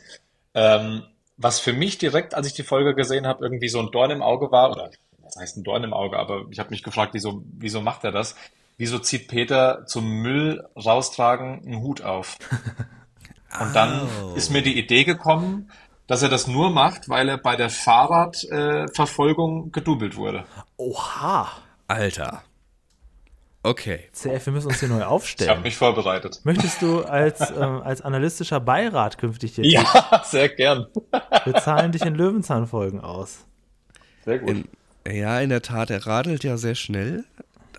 [0.54, 1.04] Ähm,
[1.36, 4.22] was für mich direkt, als ich die Folge gesehen habe, irgendwie so ein Dorn im
[4.22, 4.90] Auge war, oder
[5.22, 8.12] was heißt ein Dorn im Auge, aber ich habe mich gefragt, wieso, wieso macht er
[8.12, 8.34] das?
[8.78, 12.38] wieso zieht Peter zum Müll raustragen einen Hut auf?
[13.60, 14.34] Und dann oh.
[14.34, 15.70] ist mir die Idee gekommen,
[16.06, 20.44] dass er das nur macht, weil er bei der Fahrradverfolgung äh, gedoubelt wurde.
[20.76, 21.48] Oha.
[21.86, 22.42] Alter.
[23.62, 24.08] Okay.
[24.12, 25.50] CF, wir müssen uns hier neu aufstellen.
[25.50, 26.40] Ich habe mich vorbereitet.
[26.44, 29.66] Möchtest du als, äh, als analytischer Beirat künftig hier?
[29.66, 30.86] Ja, sehr gern.
[31.44, 33.44] Wir zahlen dich in Löwenzahnfolgen aus.
[34.24, 34.50] Sehr gut.
[34.50, 34.68] In,
[35.06, 37.24] ja, in der Tat, er radelt ja sehr schnell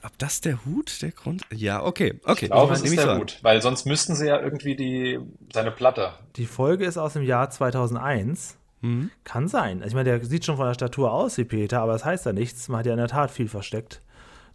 [0.04, 1.44] ob das der Hut der Grund?
[1.54, 2.46] Ja, okay, okay.
[2.46, 5.20] Ich glaube, es ist der Hut, weil sonst müssten sie ja irgendwie die
[5.54, 6.14] seine Platte.
[6.36, 8.58] Die Folge ist aus dem Jahr 2001.
[8.82, 9.12] Mhm.
[9.24, 9.84] Kann sein.
[9.86, 12.34] Ich meine, der sieht schon von der Statur aus wie Peter, aber das heißt ja
[12.34, 12.70] nichts.
[12.70, 14.02] Man hat ja in der Tat viel versteckt.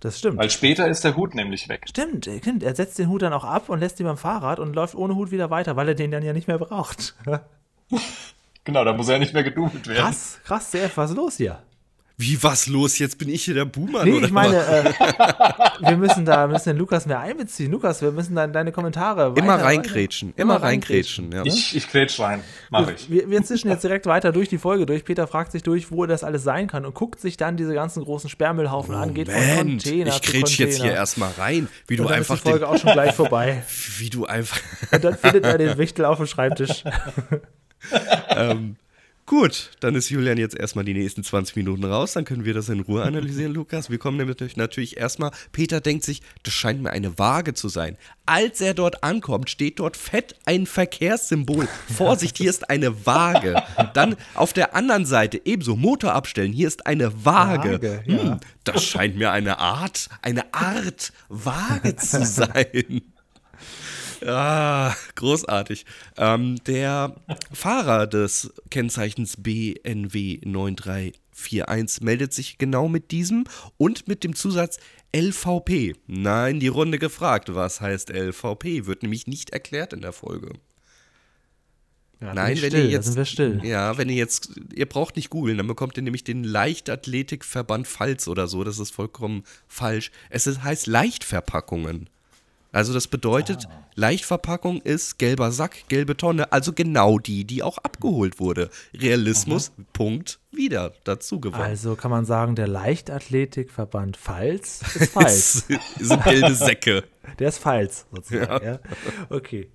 [0.00, 0.38] Das stimmt.
[0.38, 1.86] Weil später ist der Hut nämlich weg.
[1.88, 2.62] Stimmt, stimmt.
[2.62, 5.14] Er setzt den Hut dann auch ab und lässt ihn beim Fahrrad und läuft ohne
[5.14, 7.14] Hut wieder weiter, weil er den dann ja nicht mehr braucht.
[8.64, 10.04] genau, da muss er ja nicht mehr gedubelt werden.
[10.04, 11.62] Krass, krass, CF, was ist los hier?
[12.16, 13.00] Wie was los?
[13.00, 14.04] Jetzt bin ich hier der Boomer.
[14.04, 14.84] Nee, ich meine, äh,
[15.80, 17.72] wir müssen da müssen den Lukas mehr einbeziehen.
[17.72, 21.32] Lukas, wir müssen dann deine Kommentare immer reinkrätschen, immer, reinkrätschen.
[21.32, 21.42] Ja.
[21.44, 23.10] Ich, ich krätsch rein, mach ich.
[23.10, 25.04] Wir, wir zischen jetzt direkt weiter durch die Folge durch.
[25.04, 28.04] Peter fragt sich durch, wo das alles sein kann und guckt sich dann diese ganzen
[28.04, 32.04] großen Sperrmüllhaufen Moment, an, geht von Container ich krätsch jetzt hier erstmal rein, wie du
[32.04, 33.64] und dann einfach ist die Folge auch schon gleich vorbei.
[33.98, 34.60] Wie du einfach
[34.92, 36.84] und dann findet er den Wichtel auf dem Schreibtisch.
[38.28, 38.76] ähm,
[39.26, 42.68] Gut, dann ist Julian jetzt erstmal die nächsten 20 Minuten raus, dann können wir das
[42.68, 43.88] in Ruhe analysieren, Lukas.
[43.88, 47.96] Wir kommen nämlich natürlich erstmal, Peter denkt sich, das scheint mir eine Waage zu sein.
[48.26, 51.68] Als er dort ankommt, steht dort fett ein Verkehrssymbol.
[51.96, 53.62] Vorsicht, hier ist eine Waage.
[53.94, 57.72] Dann auf der anderen Seite ebenso Motor abstellen, hier ist eine Waage.
[57.72, 58.22] Waage ja.
[58.22, 63.02] hm, das scheint mir eine Art, eine Art Waage zu sein.
[64.26, 65.84] Ah, großartig.
[66.16, 67.14] Ähm, der
[67.52, 73.44] Fahrer des Kennzeichens BNW 9341 meldet sich genau mit diesem
[73.76, 74.78] und mit dem Zusatz
[75.14, 75.94] LVP.
[76.06, 78.86] Nein, die Runde gefragt, was heißt LVP?
[78.86, 80.52] Wird nämlich nicht erklärt in der Folge.
[82.20, 83.60] Ja, Nein, wenn still, ihr jetzt, sind wir still.
[83.64, 88.28] ja, wenn ihr jetzt, ihr braucht nicht googeln, dann bekommt ihr nämlich den Leichtathletikverband Pfalz
[88.28, 88.64] oder so.
[88.64, 90.10] Das ist vollkommen falsch.
[90.30, 92.08] Es heißt Leichtverpackungen.
[92.74, 93.86] Also das bedeutet, ah.
[93.94, 98.68] Leichtverpackung ist gelber Sack, gelbe Tonne, also genau die, die auch abgeholt wurde.
[98.92, 99.86] Realismus, Aha.
[99.92, 101.62] Punkt, wieder dazu gewonnen.
[101.62, 105.66] Also kann man sagen, der Leichtathletikverband Pfalz ist Pfalz.
[106.00, 107.04] sind gelbe Säcke.
[107.38, 108.64] Der ist Pfalz, sozusagen.
[108.64, 108.72] Ja.
[108.72, 108.80] ja.
[109.30, 109.70] Okay.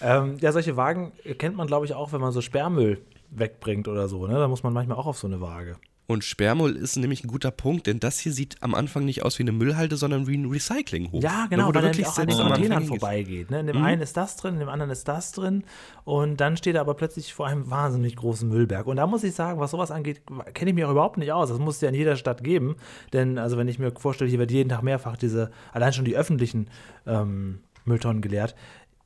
[0.00, 4.08] Ähm, ja, solche Wagen kennt man, glaube ich, auch, wenn man so Sperrmüll wegbringt oder
[4.08, 4.26] so.
[4.26, 4.34] Ne?
[4.34, 5.76] Da muss man manchmal auch auf so eine Waage.
[6.10, 9.38] Und Sperrmüll ist nämlich ein guter Punkt, denn das hier sieht am Anfang nicht aus
[9.38, 11.22] wie eine Müllhalde, sondern wie ein Recyclinghof.
[11.22, 13.50] Ja, genau, weil er auch an den Containern vorbeigeht.
[13.50, 13.60] Ne?
[13.60, 13.84] In dem mhm.
[13.84, 15.64] einen ist das drin, in dem anderen ist das drin.
[16.04, 18.86] Und dann steht er aber plötzlich vor einem wahnsinnig großen Müllberg.
[18.86, 20.22] Und da muss ich sagen, was sowas angeht,
[20.54, 21.50] kenne ich mich auch überhaupt nicht aus.
[21.50, 22.76] Das muss es ja in jeder Stadt geben.
[23.12, 26.16] Denn, also wenn ich mir vorstelle, hier wird jeden Tag mehrfach diese, allein schon die
[26.16, 26.70] öffentlichen
[27.06, 28.54] ähm, Mülltonnen geleert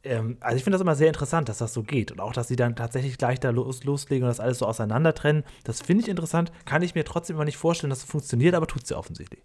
[0.04, 2.12] ähm, also ich finde das immer sehr interessant, dass das so geht.
[2.12, 5.14] Und auch, dass sie dann tatsächlich gleich da los, loslegen und das alles so auseinander
[5.14, 5.44] trennen.
[5.64, 6.52] Das finde ich interessant.
[6.64, 9.42] Kann ich mir trotzdem immer nicht vorstellen, dass es funktioniert, aber tut es ja offensichtlich.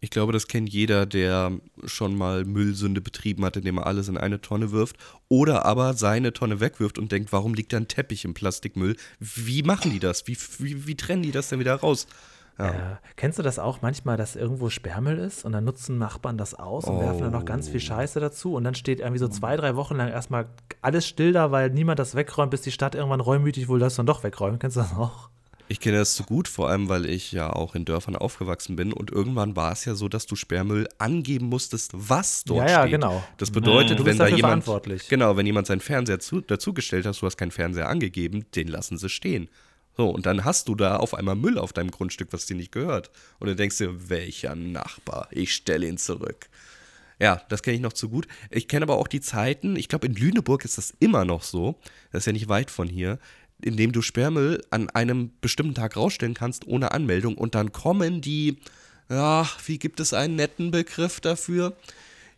[0.00, 4.18] Ich glaube, das kennt jeder, der schon mal Müllsünde betrieben hat, indem er alles in
[4.18, 4.96] eine Tonne wirft.
[5.28, 8.96] Oder aber seine Tonne wegwirft und denkt, warum liegt da ein Teppich im Plastikmüll?
[9.18, 10.26] Wie machen die das?
[10.26, 12.06] Wie, wie, wie trennen die das denn wieder raus?
[12.58, 12.70] Ja.
[12.70, 16.54] Äh, kennst du das auch manchmal, dass irgendwo Sperrmüll ist und dann nutzen Nachbarn das
[16.54, 17.84] aus und werfen dann noch ganz viel Oh.
[17.84, 20.46] Scheiße dazu und dann steht irgendwie so zwei, drei Wochen lang erstmal
[20.80, 24.06] alles still da, weil niemand das wegräumt, bis die Stadt irgendwann reumütig wohl das dann
[24.06, 24.60] doch wegräumt.
[24.60, 25.28] Kennst du das auch?
[25.68, 28.92] Ich kenne das so gut, vor allem weil ich ja auch in Dörfern aufgewachsen bin
[28.92, 32.80] und irgendwann war es ja so, dass du Sperrmüll angeben musstest, was dort Ja, ja,
[32.82, 32.92] steht.
[32.92, 33.22] genau.
[33.36, 35.08] Das bedeutet, Du wenn bist da jemand verantwortlich.
[35.08, 38.96] genau, wenn jemand seinen Fernseher zu, dazugestellt hast, du hast keinen Fernseher angegeben, den lassen
[38.96, 39.48] sie stehen.
[39.96, 42.72] So, und dann hast du da auf einmal Müll auf deinem Grundstück, was dir nicht
[42.72, 43.10] gehört.
[43.38, 45.28] Und dann denkst du, welcher Nachbar?
[45.30, 46.48] Ich stelle ihn zurück.
[47.18, 48.28] Ja, das kenne ich noch zu gut.
[48.50, 51.80] Ich kenne aber auch die Zeiten, ich glaube, in Lüneburg ist das immer noch so,
[52.12, 53.18] das ist ja nicht weit von hier,
[53.62, 57.38] in dem du Sperrmüll an einem bestimmten Tag rausstellen kannst, ohne Anmeldung.
[57.38, 58.58] Und dann kommen die,
[59.08, 61.74] ja, wie gibt es einen netten Begriff dafür?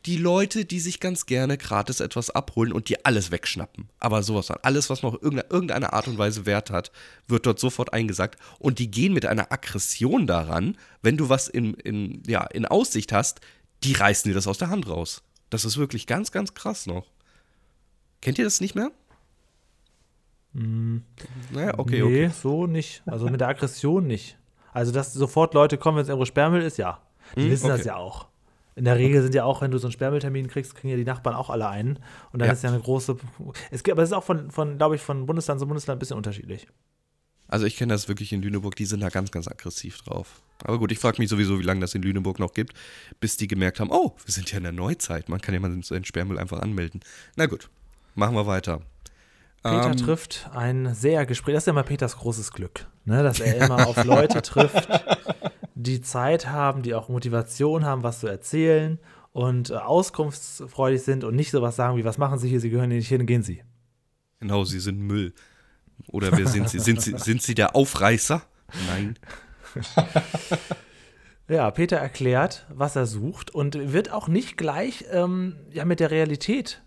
[0.06, 3.88] Die Leute, die sich ganz gerne gratis etwas abholen und dir alles wegschnappen.
[3.98, 4.56] Aber sowas von.
[4.62, 6.92] Alles, was noch irgendeine, Art und Weise Wert hat,
[7.26, 8.38] wird dort sofort eingesagt.
[8.58, 13.12] Und die gehen mit einer Aggression daran, wenn du was in, in, ja, in Aussicht
[13.12, 13.40] hast,
[13.84, 15.22] die reißen dir das aus der Hand raus.
[15.50, 17.06] Das ist wirklich ganz, ganz krass noch.
[18.20, 18.90] Kennt ihr das nicht mehr?
[20.52, 22.08] Naja, okay, Mm.
[22.10, 22.30] nee, okay.
[22.42, 23.02] so nicht.
[23.06, 24.38] Also mit der Aggression nicht.
[24.72, 27.00] Also, dass sofort Leute kommen, wenn es irgendwo Sperrmüll ist, ja.
[27.36, 27.88] Die Hm, wissen das okay.
[27.88, 28.26] ja auch.
[28.78, 31.04] In der Regel sind ja auch, wenn du so einen Sperrmülltermin kriegst, kriegen ja die
[31.04, 31.98] Nachbarn auch alle einen.
[32.32, 32.52] Und dann Ja.
[32.52, 33.16] ist ja eine große.
[33.72, 35.98] Es gibt, aber es ist auch von, von glaube ich, von Bundesland zu Bundesland ein
[35.98, 36.68] bisschen unterschiedlich.
[37.48, 40.42] Also ich kenne das wirklich in Lüneburg, die sind da ganz, ganz aggressiv drauf.
[40.64, 42.74] Aber gut, ich frage mich sowieso, wie lange das in Lüneburg noch gibt,
[43.20, 45.82] bis die gemerkt haben, oh, wir sind ja in der Neuzeit, man kann ja mal
[45.82, 47.00] seinen Sperrmüll einfach anmelden.
[47.36, 47.68] Na gut,
[48.14, 48.82] machen wir weiter.
[49.62, 51.54] Peter Ähm, trifft ein sehr Gespräch.
[51.54, 53.22] Das ist ja immer Peters großes Glück, ne?
[53.24, 54.86] dass er immer auf Leute trifft,
[55.78, 58.98] die Zeit haben, die auch Motivation haben, was zu erzählen
[59.32, 62.90] und äh, auskunftsfreudig sind und nicht sowas sagen wie, was machen Sie hier, Sie gehören
[62.90, 63.62] hier nicht hin, gehen Sie.
[64.40, 65.32] Genau, sie sind Müll.
[66.06, 66.78] Oder wer sind sie?
[66.78, 68.42] Sind sie, sind sie der Aufreißer?
[68.88, 69.18] Nein.
[71.50, 76.10] Ja, Peter erklärt, was er sucht und wird auch nicht gleich ähm, ja, mit der
[76.10, 76.82] Realität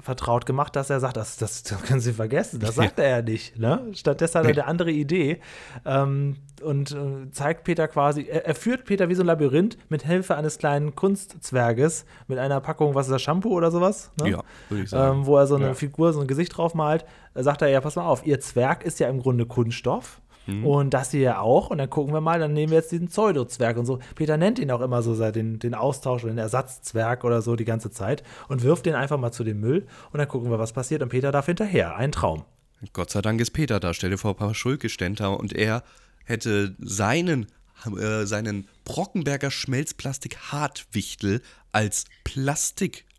[0.00, 3.22] vertraut gemacht, dass er sagt, das, das, das können Sie vergessen, das sagt er ja
[3.22, 3.58] nicht.
[3.58, 3.80] Ne?
[3.94, 4.60] Stattdessen hat er Nee.
[4.60, 5.40] eine andere Idee
[5.84, 10.04] ähm, und äh, zeigt Peter quasi, er, er führt Peter wie so ein Labyrinth mit
[10.04, 14.10] Hilfe eines kleinen Kunstzwerges mit einer Packung, was ist das, Shampoo oder sowas?
[14.20, 14.30] Ne?
[14.30, 15.20] Ja, würde ich sagen.
[15.20, 15.74] ähm, wo er so eine Ja.
[15.74, 18.98] Figur, so ein Gesicht drauf malt, sagt er, ja, pass mal auf, ihr Zwerg ist
[19.00, 20.20] ja im Grunde Kunststoff.
[20.48, 20.66] Mhm.
[20.66, 21.70] Und das hier ja auch.
[21.70, 23.98] Und dann gucken wir mal, dann nehmen wir jetzt diesen Pseudo-Zwerg und so.
[24.14, 27.54] Peter nennt ihn auch immer so seit den, den Austausch oder den Ersatzzwerg oder so
[27.54, 30.58] die ganze Zeit und wirft den einfach mal zu dem Müll und dann gucken wir,
[30.58, 31.02] was passiert.
[31.02, 31.96] Und Peter darf hinterher.
[31.96, 32.44] Ein Traum.
[32.92, 33.92] Gott sei Dank ist Peter da.
[33.92, 35.82] Stell dir vor, Papa Schulke ständ da und er
[36.24, 37.46] hätte seinen,
[37.86, 42.04] äh, seinen Brockenberger Schmelzplastik Hartwichtel als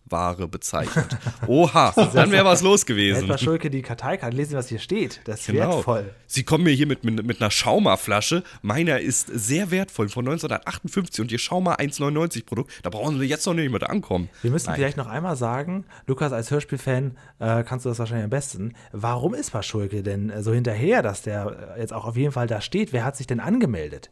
[0.09, 1.05] Plastikware bezeichnet.
[1.47, 3.27] Oha, dann wäre was los gewesen.
[3.27, 5.21] mal Schulke die Karteikarte lesen, was hier steht.
[5.25, 5.75] Das ist Genau.
[5.77, 6.13] wertvoll.
[6.27, 8.43] Sie kommen mir hier mit, mit, mit einer Schauma-Flasche.
[8.61, 12.71] Meiner ist sehr wertvoll, von 1958 und ihr Schauma 1,99 Produkt.
[12.83, 14.29] Da brauchen Sie jetzt noch nicht mit ankommen.
[14.41, 14.75] Wir müssen Nein.
[14.75, 18.73] vielleicht noch einmal sagen, Lukas, als Hörspielfan äh, kannst du das wahrscheinlich am besten.
[18.91, 22.47] Warum ist Paschulke denn äh, so hinterher, dass der äh, jetzt auch auf jeden Fall
[22.47, 22.93] da steht?
[22.93, 24.09] Wer hat sich denn angemeldet?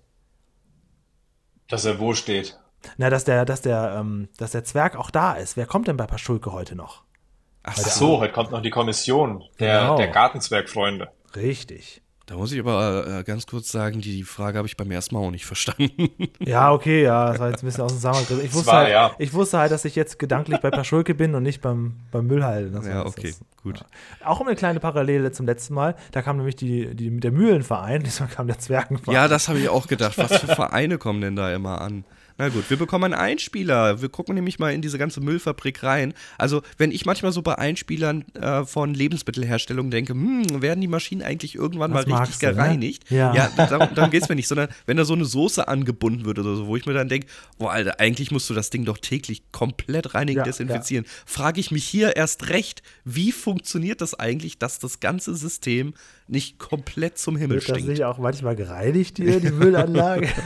[1.68, 2.58] Dass er wo steht.
[2.98, 5.58] Na, dass der, dass der, ähm, dass der Zwerg auch da ist.
[5.58, 7.04] Wer kommt denn bei Paschulke heute noch?
[7.64, 8.00] Ach Ach so.
[8.16, 9.98] so, heute kommt noch die Kommission der, Genau.
[9.98, 11.10] der Gartenzwergfreunde.
[11.36, 12.02] Richtig.
[12.26, 15.22] Da muss ich aber äh, ganz kurz sagen, die Frage habe ich beim ersten Mal
[15.22, 16.10] auch nicht verstanden.
[16.40, 18.26] Ja, okay, ja, das war jetzt ein bisschen aus dem Zusammenhang.
[18.44, 19.12] Ich wusste, war, halt, ja.
[19.18, 22.74] ich wusste halt, dass ich jetzt gedanklich bei Paschulke bin und nicht beim, beim Müllhalden.
[22.74, 23.84] Das ja, okay, das- gut.
[24.24, 25.96] Auch um eine kleine Parallele zum letzten Mal.
[26.12, 29.14] Da kam nämlich die, die, der Mühlenverein, diesmal kam der Zwergenverein.
[29.16, 30.18] Ja, das habe ich auch gedacht.
[30.18, 32.04] Was für Vereine kommen denn da immer an?
[32.40, 34.02] Na gut, wir bekommen einen Einspieler.
[34.02, 36.14] Wir gucken nämlich mal in diese ganze Müllfabrik rein.
[36.38, 41.24] Also, wenn ich manchmal so bei Einspielern äh, von Lebensmittelherstellung denke, hm, werden die Maschinen
[41.24, 42.54] eigentlich irgendwann Das mal richtig du, ne?
[42.54, 43.10] gereinigt?
[43.10, 43.34] Ja.
[43.34, 46.38] ja darum, darum geht es mir nicht, sondern wenn da so eine Soße angebunden wird
[46.38, 49.00] oder so, wo ich mir dann denke, boah, Alter, eigentlich musst du das Ding doch
[49.00, 51.06] täglich komplett reinigen, Ja, desinfizieren.
[51.26, 55.96] Frage ich mich hier erst recht, wie funktioniert das eigentlich, dass das ganze System
[56.28, 57.90] nicht komplett zum Himmel Wird das stinkt?
[57.90, 60.28] nicht auch manchmal gereinigt hier, die Müllanlage?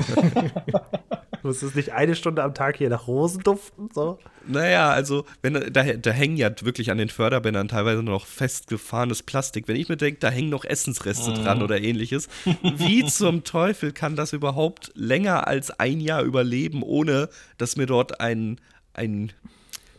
[1.44, 3.90] Muss es nicht eine Stunde am Tag hier nach Rosen duften?
[3.94, 4.20] So?
[4.48, 9.68] Naja, also, wenn da, da hängen ja wirklich an den Förderbändern teilweise noch festgefahrenes Plastik.
[9.68, 12.30] Wenn ich mir denke, da hängen noch Essensreste dran oder ähnliches,
[12.62, 18.20] wie zum Teufel kann das überhaupt länger als ein Jahr überleben, ohne dass mir dort
[18.20, 18.60] ein,
[18.94, 19.32] ein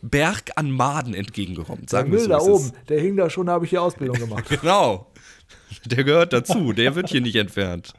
[0.01, 1.91] Berg an Maden entgegenkommt?
[1.91, 3.81] Der Sagen wir Müll so, da oben, der hing da schon, da habe ich hier
[3.81, 4.45] Ausbildung gemacht.
[4.61, 5.07] Genau.
[5.85, 7.93] Der gehört dazu, der wird hier nicht entfernt.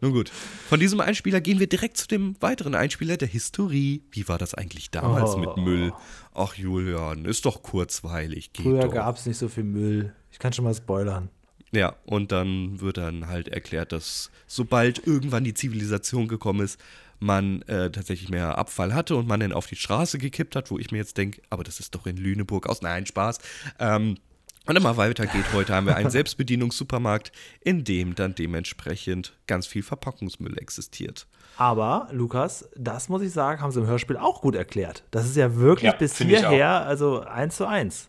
[0.00, 0.30] Nun gut.
[0.68, 4.02] Von diesem Einspieler gehen wir direkt zu dem weiteren Einspieler der Historie.
[4.10, 5.38] Wie war das eigentlich damals Oh.
[5.38, 5.92] mit Müll?
[6.34, 8.50] Ach, Julian, ist doch kurzweilig.
[8.56, 10.12] Früher gab es nicht so viel Müll.
[10.32, 11.30] Ich kann schon mal spoilern.
[11.72, 16.78] Ja, und dann wird dann halt erklärt, dass sobald irgendwann die Zivilisation gekommen ist,
[17.20, 20.78] man äh, tatsächlich mehr Abfall hatte und man den auf die Straße gekippt hat, wo
[20.78, 22.82] ich mir jetzt denke, aber das ist doch in Lüneburg aus.
[22.82, 23.38] Nein, Spaß.
[23.78, 24.16] Ähm,
[24.66, 25.52] und immer weiter geht.
[25.52, 31.26] Heute haben wir einen Selbstbedienungssupermarkt, in dem dann dementsprechend ganz viel Verpackungsmüll existiert.
[31.56, 35.04] Aber, Lukas, das muss ich sagen, haben sie im Hörspiel auch gut erklärt.
[35.10, 38.08] Das ist ja wirklich ja, bis hierher, also eins zu eins.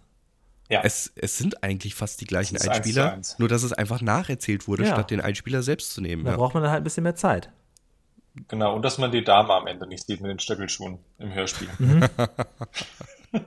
[0.69, 0.81] Ja.
[0.83, 3.39] Es, es sind eigentlich fast die gleichen Einspieler, 1 1.
[3.39, 4.93] nur dass es einfach nacherzählt wurde, ja.
[4.93, 6.23] statt den Einspieler selbst zu nehmen.
[6.25, 6.37] Da ja.
[6.37, 7.51] braucht man dann halt ein bisschen mehr Zeit.
[8.47, 11.69] Genau, und dass man die Dame am Ende nicht sieht mit den Stöckelschuhen im Hörspiel.
[11.77, 12.09] Mhm.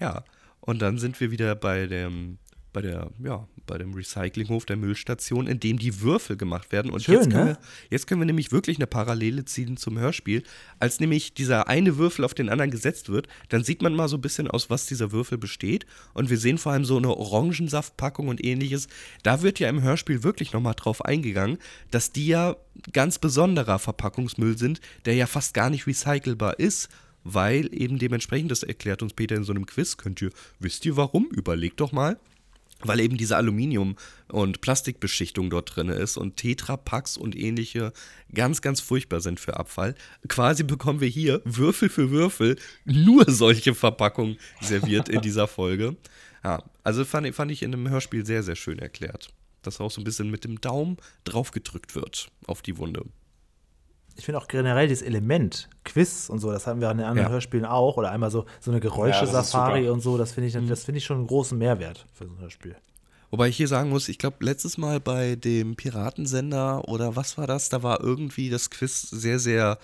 [0.00, 0.22] ja,
[0.60, 2.38] und dann sind wir wieder bei dem
[2.72, 6.90] bei der, ja, bei dem Recyclinghof der Müllstation, in dem die Würfel gemacht werden.
[6.90, 7.50] Und Schön, jetzt, können ne?
[7.50, 7.58] wir,
[7.90, 10.42] jetzt können wir nämlich wirklich eine Parallele ziehen zum Hörspiel.
[10.78, 14.16] Als nämlich dieser eine Würfel auf den anderen gesetzt wird, dann sieht man mal so
[14.16, 15.86] ein bisschen aus, was dieser Würfel besteht.
[16.14, 18.88] Und wir sehen vor allem so eine Orangensaftpackung und ähnliches.
[19.22, 21.58] Da wird ja im Hörspiel wirklich nochmal drauf eingegangen,
[21.90, 22.56] dass die ja
[22.92, 26.88] ganz besonderer Verpackungsmüll sind, der ja fast gar nicht recycelbar ist
[27.22, 30.96] weil eben dementsprechend, das erklärt uns Peter in so einem Quiz, könnt ihr, wisst ihr
[30.96, 31.26] warum?
[31.26, 32.18] Überlegt doch mal
[32.82, 33.96] weil eben diese Aluminium-
[34.28, 37.92] und Plastikbeschichtung dort drin ist und Tetrapacks und ähnliche
[38.34, 39.94] ganz, ganz furchtbar sind für Abfall.
[40.28, 45.96] Quasi bekommen wir hier Würfel für Würfel nur solche Verpackungen serviert in dieser Folge.
[46.44, 49.28] Ja, also fand, fand ich in einem Hörspiel sehr, sehr schön erklärt.
[49.62, 53.04] Dass auch so ein bisschen mit dem Daumen draufgedrückt wird auf die Wunde
[54.16, 57.28] ich finde auch generell dieses Element, Quiz und so, das haben wir an den anderen
[57.28, 57.32] ja.
[57.32, 60.98] Hörspielen auch, oder einmal so, so eine Geräusche-Safari und so, das finde ich, das finde
[60.98, 62.76] ich schon einen großen Mehrwert für so ein Hörspiel.
[63.30, 67.46] Wobei ich hier sagen muss, ich glaube, letztes Mal bei dem Piratensender oder was war
[67.46, 69.78] das, da war irgendwie das Quiz sehr, sehr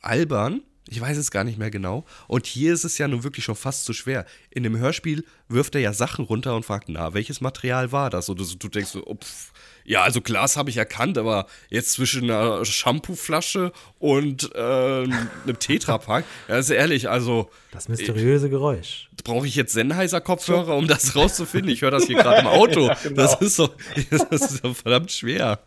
[0.00, 0.62] albern.
[0.88, 2.04] Ich weiß es gar nicht mehr genau.
[2.26, 4.26] Und hier ist es ja nun wirklich schon fast zu schwer.
[4.50, 8.28] In dem Hörspiel wirft er ja Sachen runter und fragt, na, welches Material war das?
[8.28, 9.52] Und du, du denkst so, oh, pff,
[9.84, 14.58] ja, also Glas habe ich erkannt, aber jetzt zwischen einer Shampooflasche und äh,
[15.04, 17.50] einem Tetrapack, ja, ist ehrlich, also.
[17.70, 19.08] Das mysteriöse Geräusch.
[19.24, 21.70] Brauche ich jetzt Sennheiser-Kopfhörer, um das rauszufinden?
[21.70, 22.86] Ich höre das hier gerade im Auto.
[22.88, 23.16] ja, genau.
[23.22, 23.70] Das ist so,
[24.10, 25.60] das ist so verdammt schwer.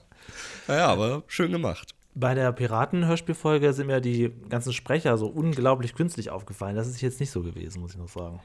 [0.67, 1.95] Naja, aber schön gemacht.
[2.17, 6.75] Bei der Piraten-Hörspielfolge sind mir die ganzen Sprecher so unglaublich künstlich aufgefallen.
[6.75, 8.39] Das ist jetzt nicht so gewesen, muss ich noch sagen.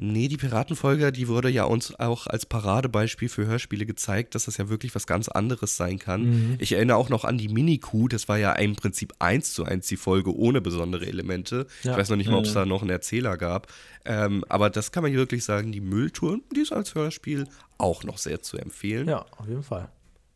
[0.00, 4.56] Nee, die Piratenfolge, die wurde ja uns auch als Paradebeispiel für Hörspiele gezeigt, dass das
[4.56, 6.22] ja wirklich was ganz anderes sein kann.
[6.22, 6.56] Mhm.
[6.60, 9.88] Ich erinnere auch noch an die Mini-Kuh, das war ja im Prinzip eins zu eins
[9.88, 11.66] die Folge ohne besondere Elemente.
[11.82, 11.92] Ja.
[11.92, 13.66] Ich weiß noch nicht mal, ob es da noch einen Erzähler gab.
[14.04, 18.18] Ähm, aber das kann man wirklich sagen, die Mülltour, die ist als Hörspiel auch noch
[18.18, 19.08] sehr zu empfehlen.
[19.08, 19.88] Ja, auf jeden Fall.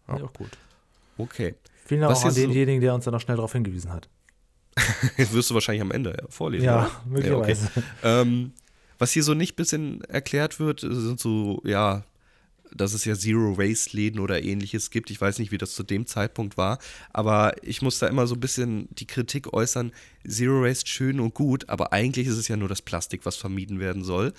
[0.08, 0.14] Ja.
[0.14, 0.50] auch gut.
[1.18, 1.54] Okay.
[1.84, 4.08] Vielen Dank auch an denjenigen, der uns da noch schnell darauf hingewiesen hat.
[5.16, 6.64] Jetzt wirst du wahrscheinlich am Ende vorlesen.
[6.64, 7.02] Ja, oder?
[7.06, 7.64] möglicherweise.
[7.74, 8.22] Ja, okay.
[8.22, 8.52] ähm,
[8.98, 12.04] was hier so nicht ein bisschen erklärt wird, sind so, ja,
[12.74, 15.10] dass es ja Zero-Waste-Läden oder ähnliches gibt.
[15.10, 16.78] Ich weiß nicht, wie das zu dem Zeitpunkt war,
[17.12, 19.92] aber ich muss da immer so ein bisschen die Kritik äußern,
[20.26, 24.04] Zero-Waste schön und gut, aber eigentlich ist es ja nur das Plastik, was vermieden werden
[24.04, 24.32] soll.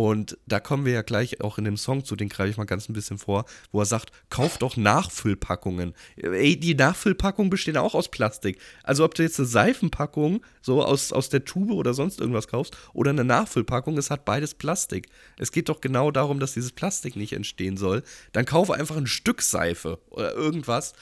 [0.00, 2.64] Und da kommen wir ja gleich auch in dem Song zu, den greife ich mal
[2.64, 5.92] ganz ein bisschen vor, wo er sagt, kauft doch Nachfüllpackungen.
[6.16, 8.58] Ey, die Nachfüllpackungen bestehen auch aus Plastik.
[8.82, 12.78] Also ob du jetzt eine Seifenpackung so aus, aus der Tube oder sonst irgendwas kaufst
[12.94, 15.10] oder eine Nachfüllpackung, es hat beides Plastik.
[15.38, 18.02] Es geht doch genau darum, dass dieses Plastik nicht entstehen soll.
[18.32, 20.94] Dann kaufe einfach ein Stück Seife oder irgendwas.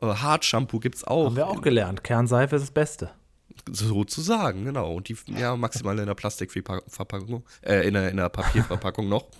[0.00, 1.26] Hartshampoo gibt es auch.
[1.26, 2.04] Haben wir auch gelernt.
[2.04, 3.10] Kernseife ist das Beste
[3.70, 4.94] sozusagen, genau.
[4.94, 9.26] Und die, ja, maximal in einer Plastikverpackung, äh, in einer, in einer Papierverpackung noch.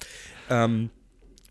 [0.49, 0.91] Ähm,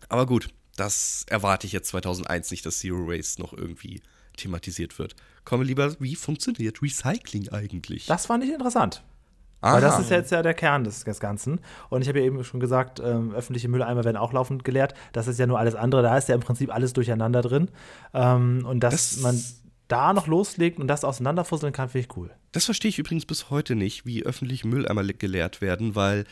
[0.08, 4.00] aber gut, das erwarte ich jetzt 2001 nicht, dass Zero Waste noch irgendwie
[4.38, 5.16] thematisiert wird.
[5.44, 8.06] Komme lieber, wie funktioniert Recycling eigentlich?
[8.06, 9.02] Das fand ich interessant.
[9.60, 9.74] Aha.
[9.74, 11.60] Weil das ist jetzt ja der Kern des, des Ganzen.
[11.88, 14.94] Und ich habe ja eben schon gesagt, ähm, öffentliche Mülleimer werden auch laufend geleert.
[15.12, 16.02] Das ist ja nur alles andere.
[16.02, 17.68] Da ist ja im Prinzip alles durcheinander drin.
[18.12, 19.42] Ähm, und dass das man
[19.88, 22.30] da noch loslegt und das auseinanderfusseln kann, finde ich cool.
[22.52, 26.24] Das verstehe ich übrigens bis heute nicht, wie öffentliche Mülleimer geleert werden, weil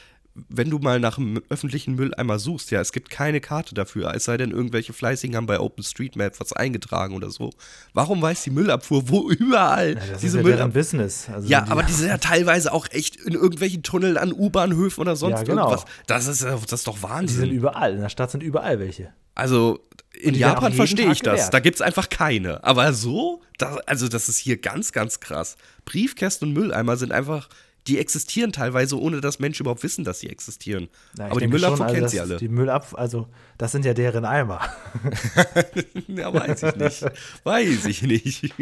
[0.49, 4.25] wenn du mal nach einem öffentlichen Mülleimer suchst, ja, es gibt keine Karte dafür, es
[4.25, 7.51] sei denn, irgendwelche Fleißigen haben bei OpenStreetMap was eingetragen oder so.
[7.93, 11.29] Warum weiß die Müllabfuhr, wo überall ja, das diese ist ja deren Business.
[11.33, 15.01] Also ja, die aber die sind ja teilweise auch echt in irgendwelchen Tunneln an U-Bahnhöfen
[15.01, 15.71] oder sonst ja, genau.
[15.71, 15.85] irgendwas.
[16.07, 17.27] Das ist, das ist doch Wahnsinn.
[17.27, 19.13] Die sind überall, in der Stadt sind überall welche.
[19.37, 19.81] Also,
[20.21, 21.51] in Japan verstehe ich das.
[21.51, 22.63] Da gibt es einfach keine.
[22.63, 25.57] Aber so, das, also das ist hier ganz, ganz krass.
[25.85, 27.49] Briefkästen und Mülleimer sind einfach
[27.87, 30.89] Die existieren teilweise, ohne dass Menschen überhaupt wissen, dass sie existieren.
[31.19, 32.39] Na, Aber die Müllabfuhr also kennt sie alle.
[32.39, 33.29] Die Müllabfuhr, also
[33.59, 34.61] das sind ja deren Eimer.
[36.09, 37.05] ja, weiß ich nicht.
[37.45, 38.55] Weiß ich nicht.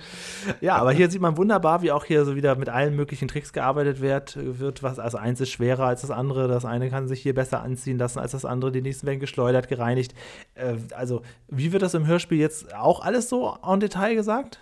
[0.62, 3.52] ja, aber hier sieht man wunderbar, wie auch hier so wieder mit allen möglichen Tricks
[3.52, 4.38] gearbeitet wird.
[4.40, 6.48] wird was, also eins ist schwerer als das andere.
[6.48, 8.72] Das eine kann sich hier besser anziehen lassen als das andere.
[8.72, 10.14] Die nächsten werden geschleudert, gereinigt.
[10.54, 14.60] Äh, also, wie wird das im Hörspiel jetzt auch alles so en Detail gesagt?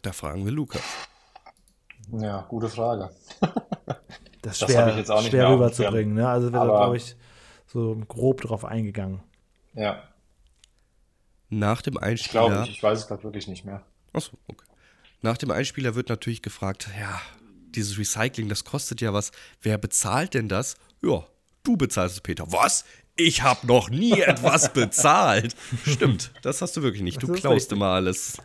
[0.00, 0.80] Da fragen wir Lukas.
[2.12, 3.10] Ja, gute Frage.
[4.42, 6.14] das ist schwer, das schwer rüberzubringen.
[6.14, 6.28] Ne?
[6.28, 7.16] Also wird da, glaube ich,
[7.66, 9.22] so grob drauf eingegangen.
[9.74, 10.02] Ja.
[11.48, 12.42] Nach dem Einspieler.
[12.42, 13.82] Ich glaube nicht, ich weiß es gerade wirklich nicht mehr.
[14.12, 14.64] Achso, okay.
[15.22, 17.20] Nach dem Einspieler wird natürlich gefragt, ja,
[17.74, 19.32] dieses Recycling, das kostet ja was.
[19.60, 20.76] Wer bezahlt denn das?
[21.02, 21.24] Ja,
[21.62, 22.50] du bezahlst es, Peter.
[22.50, 22.84] Was?
[23.16, 25.54] Ich habe noch nie etwas bezahlt.
[25.86, 27.22] Stimmt, das hast du wirklich nicht.
[27.22, 28.38] Du klaust immer alles.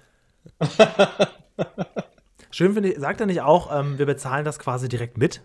[2.55, 5.41] Schön finde ich, sagt er nicht auch, ähm, wir bezahlen das quasi direkt mit?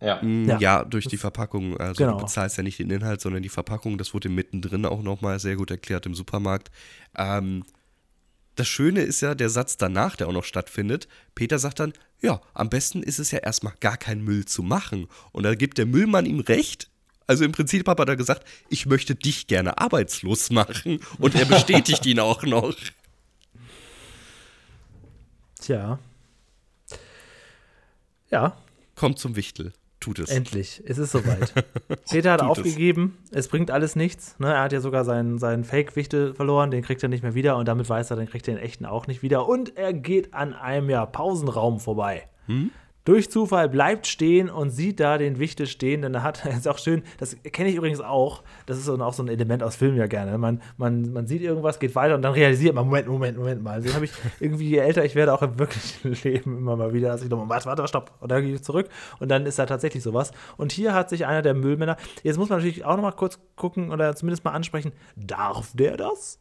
[0.00, 0.22] Ja.
[0.22, 0.58] Mm, ja.
[0.60, 1.76] ja, durch die Verpackung.
[1.78, 2.16] Also genau.
[2.16, 3.98] du bezahlst ja nicht den Inhalt, sondern die Verpackung.
[3.98, 6.70] Das wurde mittendrin auch nochmal sehr gut erklärt im Supermarkt.
[7.16, 7.64] Ähm,
[8.54, 11.08] das Schöne ist ja der Satz danach, der auch noch stattfindet.
[11.34, 15.08] Peter sagt dann, ja, am besten ist es ja erstmal gar keinen Müll zu machen.
[15.32, 16.88] Und da gibt der Müllmann ihm recht.
[17.26, 21.00] Also im Prinzip hat er gesagt, ich möchte dich gerne arbeitslos machen.
[21.18, 22.76] Und er bestätigt ihn auch noch.
[25.60, 25.98] Tja.
[28.30, 28.56] Ja.
[28.94, 29.72] Kommt zum Wichtel.
[30.00, 30.30] Tut es.
[30.30, 31.52] Endlich, es ist soweit.
[32.10, 33.40] Peter hat aufgegeben, es.
[33.40, 33.48] es.
[33.48, 34.38] bringt alles nichts.
[34.38, 34.50] Ne?
[34.50, 37.68] Er hat ja sogar seinen, seinen Fake-Wichtel verloren, den kriegt er nicht mehr wieder und
[37.68, 39.46] damit weiß er, dann kriegt er den echten auch nicht wieder.
[39.46, 42.26] Und er geht an einem ja, Pausenraum vorbei.
[42.46, 42.70] Hm?
[43.10, 46.78] Durch Zufall bleibt stehen und sieht da den Wichtel stehen, denn er hat, ist auch
[46.78, 50.06] schön, das kenne ich übrigens auch, das ist auch so ein Element aus Filmen ja
[50.06, 50.38] gerne.
[50.38, 53.82] Man, man, man sieht irgendwas, geht weiter und dann realisiert man, Moment, Moment, Moment mal.
[53.82, 57.08] Den habe ich irgendwie, je älter ich werde, auch im wirklichen Leben immer mal wieder,
[57.08, 58.12] dass ich nochmal, warte, warte, stopp.
[58.20, 58.88] Und dann gehe ich zurück
[59.18, 60.30] und dann ist da tatsächlich sowas.
[60.56, 63.90] Und hier hat sich einer der Müllmänner, jetzt muss man natürlich auch nochmal kurz gucken
[63.90, 66.38] oder zumindest mal ansprechen, darf der das?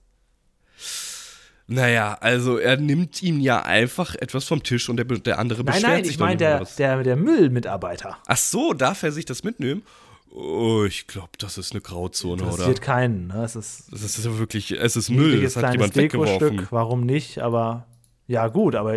[1.72, 5.84] Naja, also er nimmt ihm ja einfach etwas vom Tisch und der, der andere beschwert
[5.84, 8.18] nein, nein, sich ich meine der, der, der Müllmitarbeiter.
[8.26, 9.84] Ach so, darf er sich das mitnehmen?
[10.32, 12.64] Oh, ich glaube, das ist eine Grauzone, das oder?
[12.64, 13.28] interessiert keinen.
[13.28, 13.44] Ne?
[13.44, 16.68] Es ist, das ist ja wirklich, es ist Müll, das hat jemand weggeworfen.
[16.72, 17.38] Warum nicht?
[17.38, 17.86] Aber
[18.26, 18.96] ja gut, aber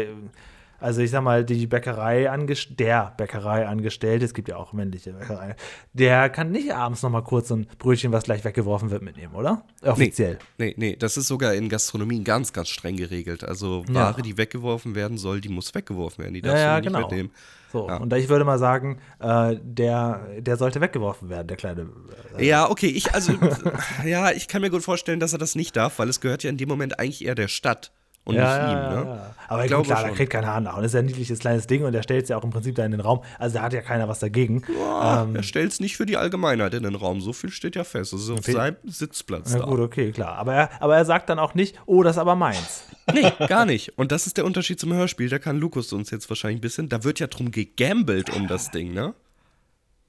[0.83, 2.29] also ich sag mal, die Bäckerei
[2.71, 5.57] der Bäckerei angestellt, es gibt ja auch männliche Bäckerei,
[5.93, 9.65] der kann nicht abends noch mal kurz ein Brötchen, was gleich weggeworfen wird, mitnehmen, oder?
[9.83, 10.39] Offiziell.
[10.59, 13.45] Nee, nee, nee, das ist sogar in Gastronomien ganz, ganz streng geregelt.
[13.45, 14.23] Also Ware, ja.
[14.23, 16.35] die weggeworfen werden soll, die muss weggeworfen werden.
[16.35, 17.07] Die darfst ja, du nicht genau.
[17.07, 17.31] mitnehmen.
[17.73, 17.97] So, ja.
[17.97, 21.89] und ich würde mal sagen, äh, der, der sollte weggeworfen werden, der kleine.
[22.37, 23.33] Äh, ja, okay, ich, also,
[24.05, 26.51] ja, ich kann mir gut vorstellen, dass er das nicht darf, weil es gehört ja
[26.51, 27.93] in dem Moment eigentlich eher der Stadt
[28.25, 29.05] und ja, nicht ihm.
[29.05, 29.17] Ne?
[29.17, 29.35] Ja.
[29.49, 30.77] Aber gut, klar, da kriegt kein Haar nach.
[30.77, 32.51] Und das ist ja ein niedliches kleines Ding und der stellt es ja auch im
[32.51, 33.23] Prinzip da in den Raum.
[33.39, 34.63] Also da hat ja keiner was dagegen.
[34.79, 37.21] Ja, ähm, er stellt es nicht für die Allgemeinheit in den Raum.
[37.21, 38.13] So viel steht ja fest.
[38.13, 39.53] Das ist auf seinem Sitzplatz.
[39.53, 39.65] Ja, da.
[39.67, 40.37] gut, okay, klar.
[40.37, 42.85] Aber er, aber er sagt dann auch nicht, oh, das ist aber meins.
[43.13, 43.99] Nee, gar nicht.
[43.99, 45.29] Und das ist der Unterschied zum Hörspiel.
[45.29, 46.89] Da kann Lukas uns jetzt wahrscheinlich ein bisschen.
[46.89, 49.13] Da wird ja drum gegambelt um das Ding, ne?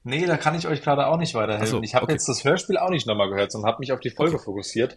[0.04, 1.66] Nee, da kann ich euch gerade auch nicht weiterhelfen.
[1.66, 2.12] So, ich habe okay.
[2.12, 4.44] jetzt das Hörspiel auch nicht nochmal gehört, sondern habe mich auf die Folge okay.
[4.44, 4.96] fokussiert.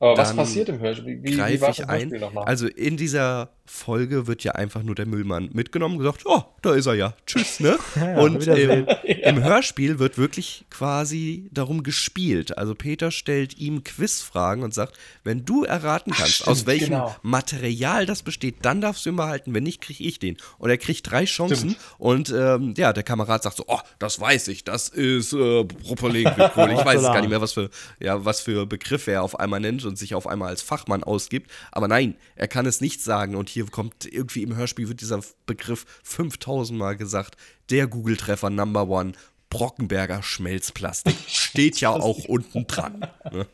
[0.00, 1.22] Aber was passiert im Hörspiel?
[1.22, 2.10] Wie, wie war ich ein.
[2.36, 6.74] Also in dieser Folge wird ja einfach nur der Müllmann mitgenommen und gesagt, oh, da
[6.74, 7.78] ist er ja, tschüss, ne?
[7.96, 12.58] ja, und im, im, Hörspiel wird wirklich quasi darum gespielt.
[12.58, 16.90] Also Peter stellt ihm Quizfragen und sagt, wenn du erraten kannst, Ach, stimmt, aus welchem
[16.90, 17.14] genau.
[17.22, 20.36] Material das besteht, dann darfst du ihn behalten, wenn nicht, kriege ich den.
[20.58, 21.78] Und er kriegt drei Chancen stimmt.
[21.98, 26.72] und ähm, ja, der Kamerad sagt so, oh, das weiß ich, das ist äh, Propylenglykol.
[26.72, 27.70] Ich weiß gar nicht mehr, was für,
[28.00, 31.50] ja, was für Begriffe er auf einmal nennt und sich auf einmal als Fachmann ausgibt.
[31.70, 33.36] Aber nein, er kann es nicht sagen.
[33.36, 37.36] Und hier kommt irgendwie im Hörspiel wird dieser Begriff 5000 Mal gesagt.
[37.68, 39.12] Der Google-Treffer Number One.
[39.50, 43.04] Brockenberger Schmelzplastik steht ja auch unten dran.
[43.32, 43.46] Ne?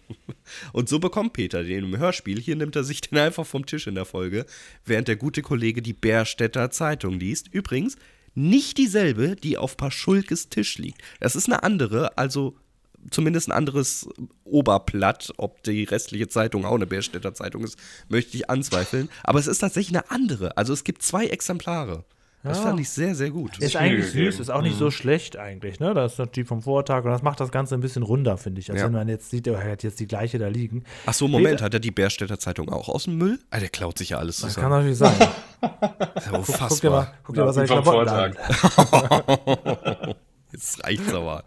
[0.72, 2.39] Und so bekommt Peter den im Hörspiel.
[2.39, 4.45] Hier nimmt er sich den einfach vom Tisch in der Folge,
[4.84, 7.49] während der gute Kollege die Bärstädter Zeitung liest.
[7.51, 7.97] Übrigens,
[8.34, 11.01] nicht dieselbe, die auf Paschulkes Tisch liegt.
[11.18, 12.59] Das ist eine andere, also
[13.11, 14.09] zumindest ein anderes
[14.44, 15.32] Oberblatt.
[15.36, 17.78] Ob die restliche Zeitung auch eine Bärstädter Zeitung ist,
[18.09, 19.09] möchte ich anzweifeln.
[19.22, 20.57] Aber es ist tatsächlich eine andere.
[20.57, 22.04] Also es gibt zwei Exemplare.
[22.46, 22.64] Das ja.
[22.64, 23.59] fand ich sehr, sehr gut.
[23.59, 24.78] Ist eigentlich süß, ist auch nicht mhm.
[24.78, 25.94] so schlecht eigentlich, ne?
[25.94, 28.70] Das ist die vom Vortag und das macht das Ganze ein bisschen runder, finde ich.
[28.70, 28.86] Als ja.
[28.86, 30.84] wenn man jetzt sieht, er hat jetzt die gleiche da liegen.
[31.07, 33.40] Ach so, Moment, hat er die Bärstädter Zeitung auch aus dem Müll?
[33.50, 34.54] Ah, der klaut sich ja alles zusammen.
[34.54, 35.18] Das kann natürlich sein.
[36.14, 36.68] das ist ja unfassbar.
[36.68, 38.36] Guck, guck dir mal, guck dir mal seine Klamotten an.
[40.52, 41.44] jetzt reicht's aber.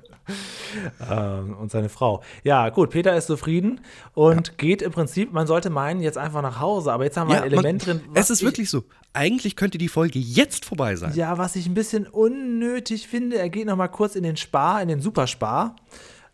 [1.09, 2.21] Ähm, und seine Frau.
[2.43, 3.81] Ja, gut, Peter ist zufrieden
[4.13, 4.53] und ja.
[4.57, 7.41] geht im Prinzip, man sollte meinen, jetzt einfach nach Hause, aber jetzt haben wir ja,
[7.41, 8.09] ein Element man, drin.
[8.13, 8.83] Es ist wirklich so.
[9.13, 11.13] Eigentlich könnte die Folge jetzt vorbei sein.
[11.15, 14.81] Ja, was ich ein bisschen unnötig finde, er geht noch mal kurz in den Spar,
[14.81, 15.75] in den Superspar.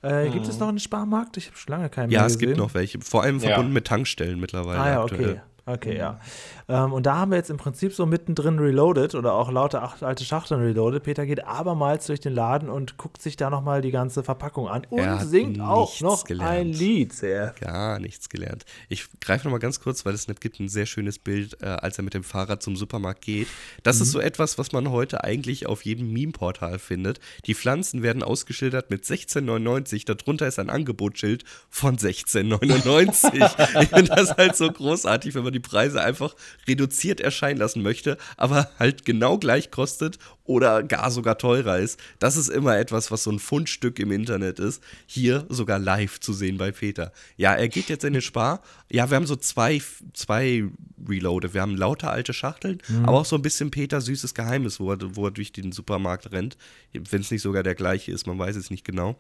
[0.04, 0.34] Äh, mhm.
[0.34, 1.38] Gibt es noch einen Sparmarkt?
[1.38, 2.40] Ich habe schon lange keinen ja, mehr gesehen.
[2.40, 3.00] Ja, es gibt noch welche.
[3.02, 3.74] Vor allem verbunden ja.
[3.74, 4.80] mit Tankstellen mittlerweile.
[4.80, 5.16] Ah ja, okay.
[5.16, 5.42] Aktuell.
[5.68, 6.20] Okay, ja.
[6.68, 10.26] Ähm, und da haben wir jetzt im Prinzip so mittendrin Reloaded oder auch lauter alte
[10.26, 11.04] Schachteln Reloaded.
[11.04, 14.86] Peter geht abermals durch den Laden und guckt sich da nochmal die ganze Verpackung an
[14.90, 16.52] und singt auch noch gelernt.
[16.52, 17.14] ein Lied.
[17.14, 17.54] Sehr.
[17.60, 18.66] Gar nichts gelernt.
[18.90, 22.04] Ich greife nochmal ganz kurz, weil es gibt ein sehr schönes Bild, äh, als er
[22.04, 23.48] mit dem Fahrrad zum Supermarkt geht.
[23.84, 24.04] Das mhm.
[24.04, 27.20] ist so etwas, was man heute eigentlich auf jedem Meme-Portal findet.
[27.46, 30.06] Die Pflanzen werden ausgeschildert mit 16,99.
[30.06, 33.82] Darunter ist ein Angebotsschild von 16,99.
[33.82, 36.36] ich finde das halt so großartig, wenn man die Preise einfach
[36.68, 42.00] reduziert erscheinen lassen möchte, aber halt genau gleich kostet oder gar sogar teurer ist.
[42.20, 44.82] Das ist immer etwas, was so ein Fundstück im Internet ist.
[45.08, 47.12] Hier sogar live zu sehen bei Peter.
[47.36, 48.62] Ja, er geht jetzt in den Spar.
[48.92, 49.82] Ja, wir haben so zwei,
[50.14, 50.66] zwei
[51.08, 51.54] Reloade.
[51.54, 53.06] Wir haben lauter alte Schachteln, mhm.
[53.06, 56.32] aber auch so ein bisschen Peter süßes Geheimnis, wo er, wo er durch den Supermarkt
[56.32, 56.58] rennt.
[56.94, 59.18] Wenn es nicht sogar der gleiche ist, man weiß es nicht genau.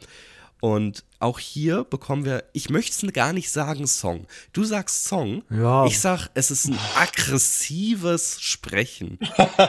[0.65, 4.25] Und auch hier bekommen wir, ich möchte es gar nicht sagen Song.
[4.51, 5.85] Du sagst Song, ja.
[5.85, 9.19] ich sag, es ist ein aggressives Sprechen.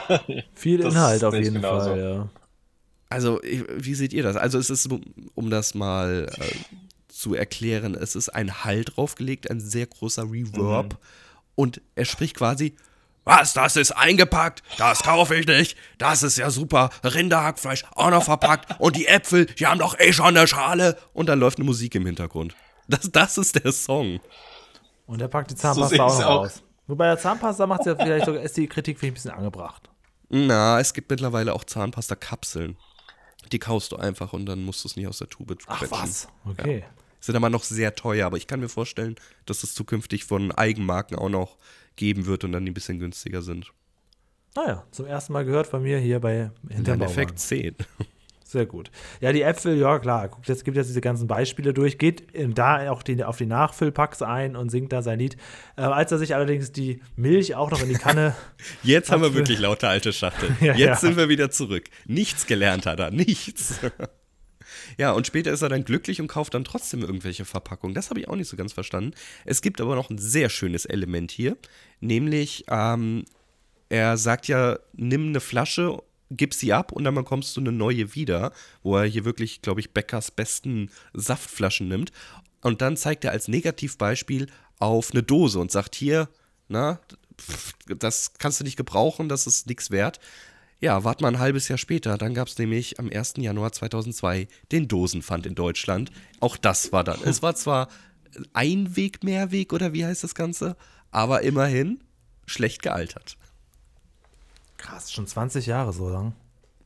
[0.55, 1.91] Viel Inhalt auf jeden genauso.
[1.91, 2.29] Fall, ja.
[3.09, 4.37] Also, wie seht ihr das?
[4.37, 4.89] Also, es ist,
[5.35, 6.55] um das mal äh,
[7.09, 10.93] zu erklären, es ist ein Hall draufgelegt, ein sehr großer Reverb.
[10.93, 10.99] Mhm.
[11.53, 12.73] Und er spricht quasi
[13.27, 14.63] was, das ist eingepackt?
[14.77, 15.77] Das kaufe ich nicht.
[15.97, 16.89] Das ist ja super.
[17.03, 18.79] Rinderhackfleisch auch noch verpackt.
[18.79, 20.97] Und die Äpfel, die haben doch eh schon eine Schale.
[21.13, 22.55] Und dann läuft eine Musik im Hintergrund.
[22.87, 24.21] Das, das ist der Song.
[25.07, 26.63] Und er packt die Zahnpasta so auch noch aus.
[26.87, 29.31] Nur bei der Zahnpasta macht es ja vielleicht sogar, ist die Kritik vielleicht ein bisschen
[29.31, 29.89] angebracht.
[30.29, 32.77] Na, es gibt mittlerweile auch Zahnpasta-Kapseln.
[33.51, 36.29] Die kaust du einfach und dann musst du es nicht aus der Tube Ach was,
[36.45, 36.79] okay.
[36.79, 36.85] Ja.
[37.19, 39.15] Sind aber noch sehr teuer, aber ich kann mir vorstellen,
[39.45, 41.57] dass es zukünftig von Eigenmarken auch noch
[41.97, 43.73] geben wird und dann die ein bisschen günstiger sind.
[44.55, 47.75] Naja, zum ersten Mal gehört von mir hier bei Hinterm Effekt 10.
[48.47, 48.91] Sehr gut.
[49.19, 52.23] Ja, die Äpfel, ja klar, guckt, jetzt gibt jetzt diese ganzen Beispiele durch, geht
[52.55, 55.35] da auch die, auf die Nachfüllpacks ein und singt da sein Lied.
[55.75, 58.35] Äh, als er sich allerdings die Milch auch noch in die Kanne.
[58.83, 60.55] jetzt haben wir wirklich lauter alte Schachtel.
[60.61, 60.95] ja, jetzt ja.
[60.95, 61.89] sind wir wieder zurück.
[62.05, 63.81] Nichts gelernt hat er, nichts.
[64.97, 67.93] Ja, und später ist er dann glücklich und kauft dann trotzdem irgendwelche Verpackungen.
[67.93, 69.11] Das habe ich auch nicht so ganz verstanden.
[69.45, 71.57] Es gibt aber noch ein sehr schönes Element hier,
[71.99, 73.25] nämlich ähm,
[73.89, 78.15] er sagt ja, nimm eine Flasche, gib sie ab und dann bekommst du eine neue
[78.15, 78.51] wieder,
[78.83, 82.11] wo er hier wirklich, glaube ich, Beckers besten Saftflaschen nimmt.
[82.61, 84.47] Und dann zeigt er als Negativbeispiel
[84.79, 86.27] auf eine Dose und sagt hier,
[86.67, 86.99] na,
[87.85, 90.19] das kannst du nicht gebrauchen, das ist nichts wert.
[90.79, 93.35] Ja, wart mal ein halbes Jahr später, dann gab es nämlich am 1.
[93.37, 96.11] Januar 2002 den Dosenpfand in Deutschland.
[96.39, 97.19] Auch das war dann.
[97.23, 97.87] Es war zwar
[98.53, 100.77] Einweg, Mehrweg oder wie heißt das Ganze,
[101.09, 102.03] aber immerhin
[102.45, 103.37] schlecht gealtert.
[104.77, 106.33] Krass, schon 20 Jahre so lang.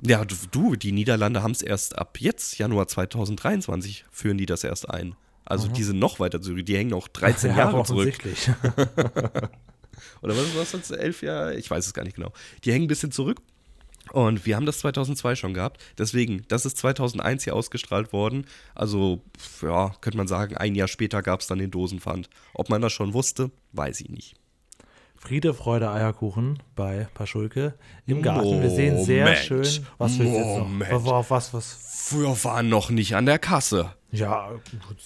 [0.02, 4.90] Ja, du, die Niederlande haben es erst ab jetzt, Januar 2023, führen die das erst
[4.90, 5.16] ein.
[5.46, 5.74] Also mhm.
[5.74, 8.18] die sind noch weiter zurück, die hängen noch 13 ja, Jahre zurück.
[10.22, 11.56] Oder was war das, elf Jahre?
[11.56, 12.32] Ich weiß es gar nicht genau.
[12.64, 13.42] Die hängen ein bisschen zurück.
[14.12, 15.82] Und wir haben das 2002 schon gehabt.
[15.98, 18.46] Deswegen, das ist 2001 hier ausgestrahlt worden.
[18.76, 19.22] Also,
[19.62, 22.30] ja, könnte man sagen, ein Jahr später gab es dann den Dosenpfand.
[22.54, 24.36] Ob man das schon wusste, weiß ich nicht.
[25.16, 27.76] Friede, Freude, Eierkuchen bei Paschulke
[28.08, 28.62] im Garten.
[28.62, 29.46] Wir sehen sehr Moment.
[29.46, 30.82] schön, was wir Moment.
[30.82, 31.06] jetzt noch.
[31.06, 32.12] Worauf was, was?
[32.12, 33.94] Wir waren noch nicht an der Kasse.
[34.12, 34.50] Ja,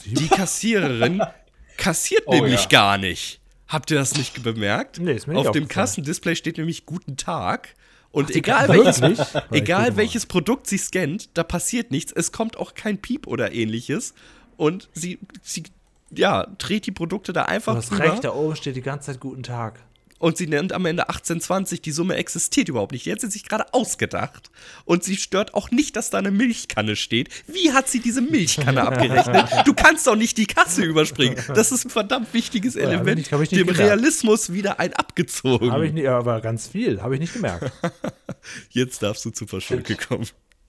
[0.05, 1.21] die Kassiererin
[1.77, 2.69] kassiert oh, nämlich ja.
[2.69, 3.41] gar nicht.
[3.67, 4.99] Habt ihr das nicht bemerkt?
[4.99, 7.75] Nee, ist mir nicht Auf dem Kassendisplay steht nämlich Guten Tag.
[8.15, 9.01] Und Ach, egal, welches,
[9.51, 12.13] egal welches Produkt sie scannt, da passiert nichts.
[12.13, 14.13] Es kommt auch kein Piep oder ähnliches.
[14.55, 15.63] Und sie, sie
[16.11, 18.13] ja, dreht die Produkte da einfach du hast drüber.
[18.13, 19.81] recht, da oben steht die ganze Zeit Guten Tag
[20.25, 21.83] und sie nennt am Ende 1820.
[21.83, 23.05] Die Summe existiert überhaupt nicht.
[23.05, 24.49] Die hat sie sich gerade ausgedacht.
[24.83, 27.29] Und sie stört auch nicht, dass da eine Milchkanne steht.
[27.45, 29.67] Wie hat sie diese Milchkanne abgerechnet?
[29.67, 31.37] Du kannst doch nicht die Kasse überspringen.
[31.53, 33.29] Das ist ein verdammt wichtiges Element.
[33.29, 33.79] Ja, ich, ich Dem gemerkt.
[33.81, 35.71] Realismus wieder ein abgezogen.
[35.71, 37.03] Habe ich nicht, aber ganz viel.
[37.03, 37.71] Habe ich nicht gemerkt.
[38.71, 40.25] Jetzt darfst du zu Verschulke kommen.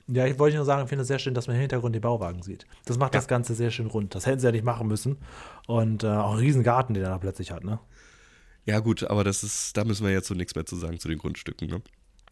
[0.07, 2.03] Ja, ich wollte nur sagen, ich finde es sehr schön, dass man im Hintergrund den
[2.03, 2.67] Bauwagen sieht.
[2.85, 3.21] Das macht ja.
[3.21, 4.15] das Ganze sehr schön rund.
[4.15, 5.17] Das hätten sie ja nicht machen müssen.
[5.67, 7.81] Und äh, auch einen riesen Garten, den er da plötzlich hat, ne?
[8.67, 11.09] Ja, gut, aber das ist, da müssen wir jetzt so nichts mehr zu sagen zu
[11.09, 11.83] den Grundstücken, ne?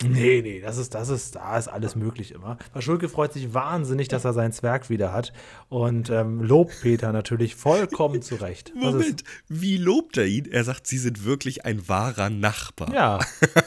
[0.03, 2.59] Nee, nee, das ist, das ist, da ist alles möglich immer.
[2.73, 5.33] Paschulke freut sich wahnsinnig, dass er seinen Zwerg wieder hat
[5.69, 8.73] und ähm, lobt Peter natürlich vollkommen zurecht.
[8.75, 10.47] Moment, wie lobt er ihn?
[10.51, 12.93] Er sagt, sie sind wirklich ein wahrer Nachbar.
[12.93, 13.21] Ja.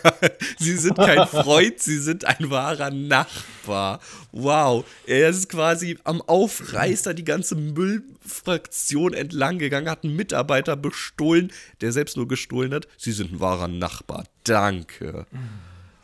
[0.60, 4.00] sie sind kein Freund, sie sind ein wahrer Nachbar.
[4.34, 11.54] Wow, er ist quasi am Aufreißer die ganze Müllfraktion entlang gegangen, hat einen Mitarbeiter bestohlen,
[11.80, 12.88] der selbst nur gestohlen hat.
[12.98, 14.26] Sie sind ein wahrer Nachbar.
[14.44, 15.26] Danke.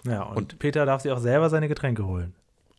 [0.06, 2.34] Ja, und, und Peter darf sich auch selber seine Getränke holen.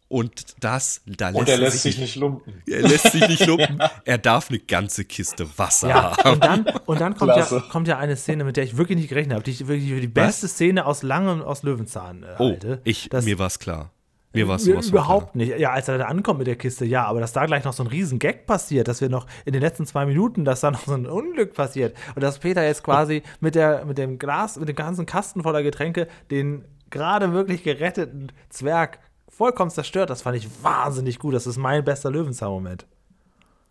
[0.09, 2.63] Und das, da lässt, und er lässt sich nicht lumpen.
[2.67, 3.79] Er lässt sich nicht lumpen.
[4.05, 6.35] Er darf eine ganze Kiste Wasser ja, haben.
[6.35, 9.09] Und dann, und dann kommt, ja, kommt ja eine Szene, mit der ich wirklich nicht
[9.09, 10.53] gerechnet habe, die ich wirklich für die beste Was?
[10.53, 12.81] Szene aus langem aus Löwenzahn äh, oh, halte.
[12.85, 13.91] Ich, das, mir war es klar.
[14.35, 15.47] Mir war es Überhaupt klar.
[15.47, 15.59] nicht.
[15.59, 17.85] Ja, als er da ankommt mit der Kiste, ja, aber dass da gleich noch so
[17.85, 20.85] ein riesen Gag passiert, dass wir noch in den letzten zwei Minuten, dass da noch
[20.87, 24.69] so ein Unglück passiert und dass Peter jetzt quasi mit, der, mit dem Glas, mit
[24.69, 30.11] dem ganzen Kasten voller Getränke den gerade wirklich geretteten Zwerg vollkommen zerstört.
[30.11, 31.35] Das fand ich wahnsinnig gut.
[31.35, 32.87] Das ist mein bester Löwenzahn-Moment.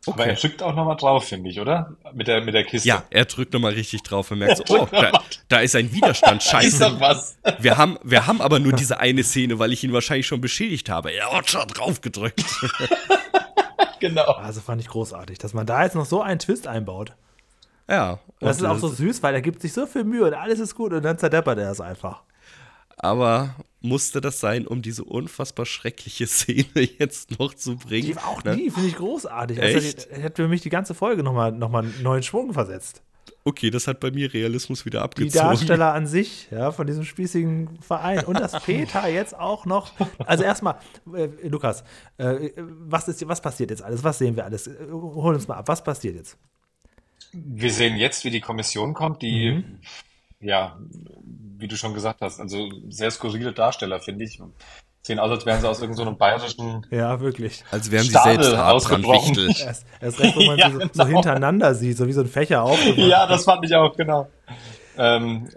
[0.06, 0.22] Okay.
[0.22, 1.96] Aber er drückt auch nochmal drauf, finde ich, oder?
[2.14, 2.88] Mit der, mit der Kiste.
[2.88, 5.12] Ja, er drückt nochmal richtig drauf und merkt so, oh, da,
[5.48, 6.86] da, ist ein Widerstand, scheiße.
[6.86, 7.38] Ist was.
[7.60, 10.90] Wir haben, wir haben aber nur diese eine Szene, weil ich ihn wahrscheinlich schon beschädigt
[10.90, 11.12] habe.
[11.14, 12.44] Er hat schon drauf gedrückt.
[14.02, 14.24] genau.
[14.34, 17.14] Also fand ich großartig, dass man da jetzt noch so einen Twist einbaut.
[17.90, 18.20] Ja.
[18.42, 20.76] Das ist auch so süß, weil er gibt sich so viel Mühe und alles ist
[20.76, 22.24] gut und dann zerdeppert er es einfach
[22.98, 28.08] aber musste das sein, um diese unfassbar schreckliche Szene jetzt noch zu bringen?
[28.08, 29.62] Die auch nie, finde ich großartig.
[29.62, 30.12] Also Echt?
[30.12, 33.02] Also, hat für mich die ganze Folge nochmal noch mal einen neuen Schwung versetzt.
[33.46, 35.32] Okay, das hat bei mir Realismus wieder abgezogen.
[35.32, 38.24] Die Darsteller an sich, ja, von diesem spießigen Verein.
[38.24, 39.92] Und dass Peter jetzt auch noch.
[40.20, 40.78] Also erstmal,
[41.14, 41.84] äh, Lukas,
[42.18, 44.04] äh, was, ist, was passiert jetzt alles?
[44.04, 44.68] Was sehen wir alles?
[44.68, 46.38] Äh, hol uns mal ab, was passiert jetzt?
[47.34, 49.80] Wir sehen jetzt, wie die Kommission kommt, die mhm.
[50.40, 50.80] ja
[51.58, 54.42] wie du schon gesagt hast, also sehr skurrile Darsteller, finde ich.
[55.02, 56.86] Sehen aus, als wären sie aus irgendeinem so bayerischen.
[56.90, 57.66] Ja, wirklich.
[57.72, 59.38] Als wären sie selbst ausgebrochen.
[59.50, 60.94] Erst, erst recht, wenn man ja, sie so, genau.
[60.94, 62.98] so, hintereinander sieht, so wie so ein Fächer aufgemacht.
[63.00, 64.30] Ja, das fand ich auch, genau.
[64.98, 65.50] Ähm,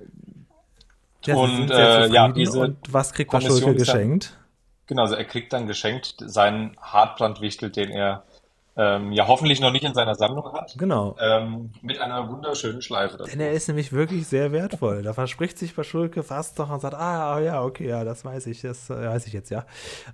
[1.25, 4.31] ja, und äh, ja, diese und was kriegt Paschulke geschenkt?
[4.31, 8.25] Dann, genau, also er kriegt dann geschenkt seinen Hartbrandwichtel, den er
[8.77, 10.75] ähm, ja hoffentlich noch nicht in seiner Sammlung hat.
[10.79, 11.17] Genau.
[11.19, 13.17] Ähm, mit einer wunderschönen Schleife.
[13.17, 13.31] Dazu.
[13.31, 15.03] Denn er ist nämlich wirklich sehr wertvoll.
[15.03, 18.61] Da verspricht sich Paschulke fast doch und sagt, ah ja, okay, ja, das weiß ich,
[18.61, 19.65] das äh, weiß ich jetzt, ja.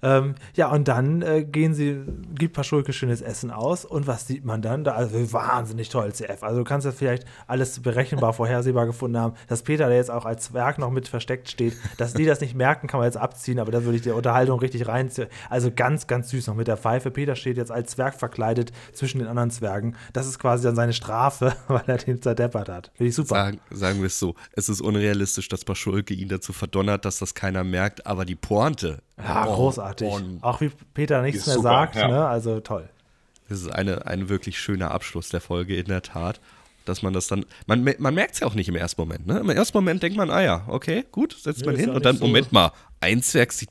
[0.03, 2.03] Ähm, ja, und dann äh, gehen sie,
[2.39, 4.85] gibt Paschulke schönes Essen aus und was sieht man dann?
[4.85, 6.43] Da, also wahnsinnig toll, CF.
[6.43, 10.25] Also du kannst ja vielleicht alles berechenbar, vorhersehbar gefunden haben, dass Peter, der jetzt auch
[10.25, 13.59] als Zwerg noch mit versteckt steht, dass die das nicht merken, kann man jetzt abziehen,
[13.59, 15.29] aber da würde ich die Unterhaltung richtig reinziehen.
[15.51, 17.11] Also ganz, ganz süß noch mit der Pfeife.
[17.11, 19.97] Peter steht jetzt als Zwerg verkleidet verkleidet zwischen den anderen Zwergen.
[20.13, 22.91] Das ist quasi dann seine Strafe, weil er den zerdeppert hat.
[22.95, 23.35] Finde ich super.
[23.35, 27.35] Sagen, sagen wir es so: Es ist unrealistisch, dass Paschulke ihn dazu verdonnert, dass das
[27.35, 28.99] keiner merkt, aber die Pointe.
[29.19, 30.13] Ja, oh, großartig.
[30.41, 32.09] Auch wie Peter nichts mehr super, sagt, ja.
[32.09, 32.27] ne?
[32.27, 32.89] also toll.
[33.49, 36.41] Das ist eine, ein wirklich schöner Abschluss der Folge, in der Tat
[36.85, 39.39] dass man das dann, man, man merkt es ja auch nicht im ersten Moment, ne?
[39.39, 42.17] Im ersten Moment denkt man, ah ja, okay, gut, setzt ja, man hin und dann,
[42.17, 43.69] so Moment mal, ein Zwerg sieht,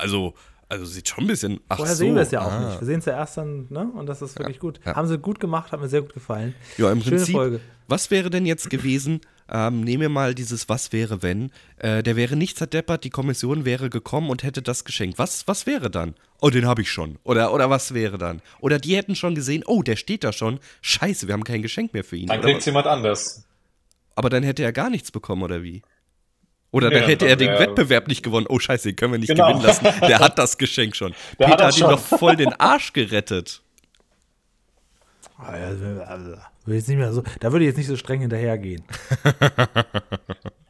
[0.00, 0.34] also
[0.72, 1.60] also sieht schon ein bisschen.
[1.68, 2.68] Ach Vorher so, sehen wir es ja auch ah.
[2.68, 2.80] nicht.
[2.80, 3.90] Wir sehen es ja erst dann, ne?
[3.94, 4.80] Und das ist wirklich ja, gut.
[4.84, 4.96] Ja.
[4.96, 6.54] Haben sie gut gemacht, hat mir sehr gut gefallen.
[6.78, 7.34] Ja, im Schöne Prinzip.
[7.34, 7.60] Folge.
[7.88, 9.20] Was wäre denn jetzt gewesen?
[9.50, 11.50] Ähm, nehmen wir mal dieses Was wäre wenn.
[11.76, 15.18] Äh, der wäre nicht zerdeppert, die Kommission wäre gekommen und hätte das geschenkt.
[15.18, 16.14] Was, was wäre dann?
[16.40, 17.18] Oh, den habe ich schon.
[17.22, 18.40] Oder, oder was wäre dann?
[18.60, 20.58] Oder die hätten schon gesehen, oh, der steht da schon.
[20.80, 22.28] Scheiße, wir haben kein Geschenk mehr für ihn.
[22.28, 23.44] Dann kriegt es jemand anders.
[24.14, 25.82] Aber dann hätte er gar nichts bekommen, oder wie?
[26.72, 27.58] Oder ja, dann hätte er den ja.
[27.58, 28.46] Wettbewerb nicht gewonnen.
[28.48, 29.48] Oh Scheiße, den können wir nicht genau.
[29.48, 29.86] gewinnen lassen.
[30.08, 31.14] Der hat das Geschenk schon.
[31.38, 33.62] Der Peter hat, hat ihm doch voll den Arsch gerettet.
[35.36, 38.84] Also, also, so, da würde ich jetzt nicht so streng hinterhergehen.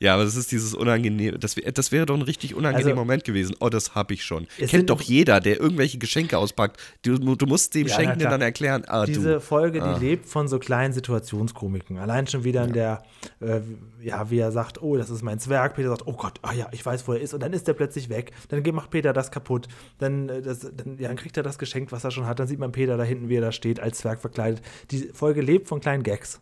[0.00, 3.24] Ja, aber das ist dieses unangenehme, das, das wäre doch ein richtig unangenehmer also, Moment
[3.24, 3.56] gewesen.
[3.60, 4.46] Oh, das habe ich schon.
[4.58, 6.80] Kennt doch jeder, der irgendwelche Geschenke auspackt.
[7.02, 9.94] Du, du musst dem ja, Schenkenden dann erklären, ah, Diese du, Folge, ah.
[9.94, 11.98] die lebt von so kleinen Situationskomiken.
[11.98, 13.02] Allein schon wieder in der,
[13.40, 13.60] äh,
[14.02, 15.74] ja, wie er sagt, oh, das ist mein Zwerg.
[15.74, 17.34] Peter sagt, oh Gott, ah ja, ich weiß, wo er ist.
[17.34, 18.32] Und dann ist er plötzlich weg.
[18.48, 19.68] Dann macht Peter das kaputt.
[19.98, 22.38] Dann, äh, das, dann, ja, dann kriegt er das Geschenk, was er schon hat.
[22.38, 24.62] Dann sieht man Peter da hinten, wie er da steht, als Zwerg verkleidet.
[24.90, 26.40] Die Folge lebt von kleinen Gags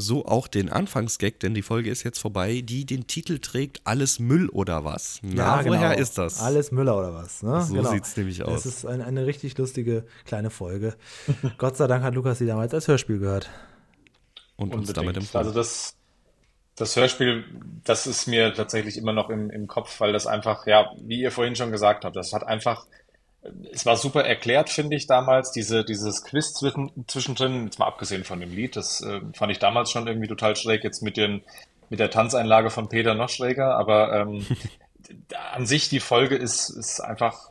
[0.00, 4.20] so auch den Anfangsgag, denn die Folge ist jetzt vorbei, die den Titel trägt Alles
[4.20, 5.18] Müll oder was?
[5.22, 6.00] Na, ja, woher genau.
[6.00, 6.40] ist das?
[6.40, 7.42] Alles Müller oder was?
[7.42, 7.60] Ne?
[7.62, 7.90] So genau.
[7.90, 8.62] sieht es nämlich aus.
[8.62, 10.94] Das ist ein, eine richtig lustige kleine Folge.
[11.58, 13.50] Gott sei Dank hat Lukas sie damals als Hörspiel gehört.
[14.56, 15.46] Und uns damit empfohlen.
[15.46, 15.96] Also das,
[16.76, 17.44] das Hörspiel,
[17.84, 21.32] das ist mir tatsächlich immer noch im, im Kopf, weil das einfach, ja, wie ihr
[21.32, 22.86] vorhin schon gesagt habt, das hat einfach
[23.72, 28.24] es war super erklärt, finde ich damals, diese, dieses Quiz zwischen, zwischendrin, jetzt mal abgesehen
[28.24, 31.42] von dem Lied, das äh, fand ich damals schon irgendwie total schräg, jetzt mit, den,
[31.88, 34.44] mit der Tanzeinlage von Peter noch schräger, aber ähm,
[35.54, 37.50] an sich die Folge ist, ist einfach,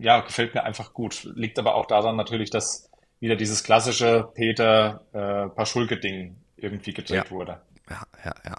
[0.00, 1.24] ja, gefällt mir einfach gut.
[1.34, 2.90] Liegt aber auch daran natürlich, dass
[3.20, 7.30] wieder dieses klassische Peter äh, Paschulke-Ding irgendwie gedreht Ja.
[7.30, 7.60] wurde.
[7.88, 8.56] Ja, ja, ja.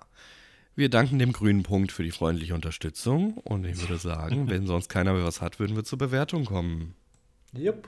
[0.78, 4.89] Wir danken dem grünen Punkt für die freundliche Unterstützung und ich würde sagen, wenn sonst
[4.89, 6.95] keiner mehr was hat, würden wir zur Bewertung kommen.
[7.53, 7.88] Jupp.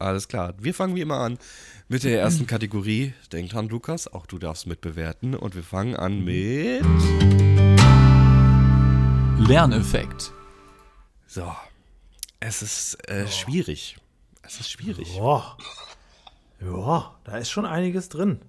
[0.00, 0.54] Alles klar.
[0.58, 1.38] Wir fangen wie immer an
[1.86, 3.14] mit der ersten Kategorie.
[3.32, 5.36] Denk dran, Lukas, auch du darfst mitbewerten.
[5.36, 6.82] Und wir fangen an mit.
[9.48, 10.32] Lerneffekt.
[11.28, 11.54] So.
[12.40, 13.96] Es ist äh, schwierig.
[14.42, 15.16] Es ist schwierig.
[15.16, 15.56] Boah.
[16.60, 18.40] Ja, da ist schon einiges drin.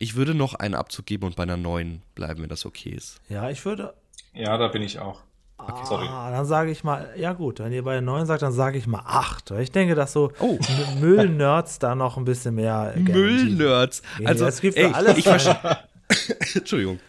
[0.00, 3.20] Ich würde noch einen Abzug geben und bei einer neuen bleiben, wenn das okay ist.
[3.28, 3.94] Ja, ich würde.
[4.32, 5.22] Ja, da bin ich auch.
[5.84, 6.06] Sorry.
[6.08, 8.78] Ah, dann sage ich mal, ja gut, wenn ihr bei den neuen sagt, dann sage
[8.78, 9.50] ich mal acht.
[9.50, 10.56] Weil Ich denke, dass so Oh.
[11.00, 12.94] Müllnerds da noch ein bisschen mehr.
[12.96, 14.02] Müllnerds.
[14.24, 15.26] Also, es gibt ey, alles ich.
[16.56, 17.00] Entschuldigung.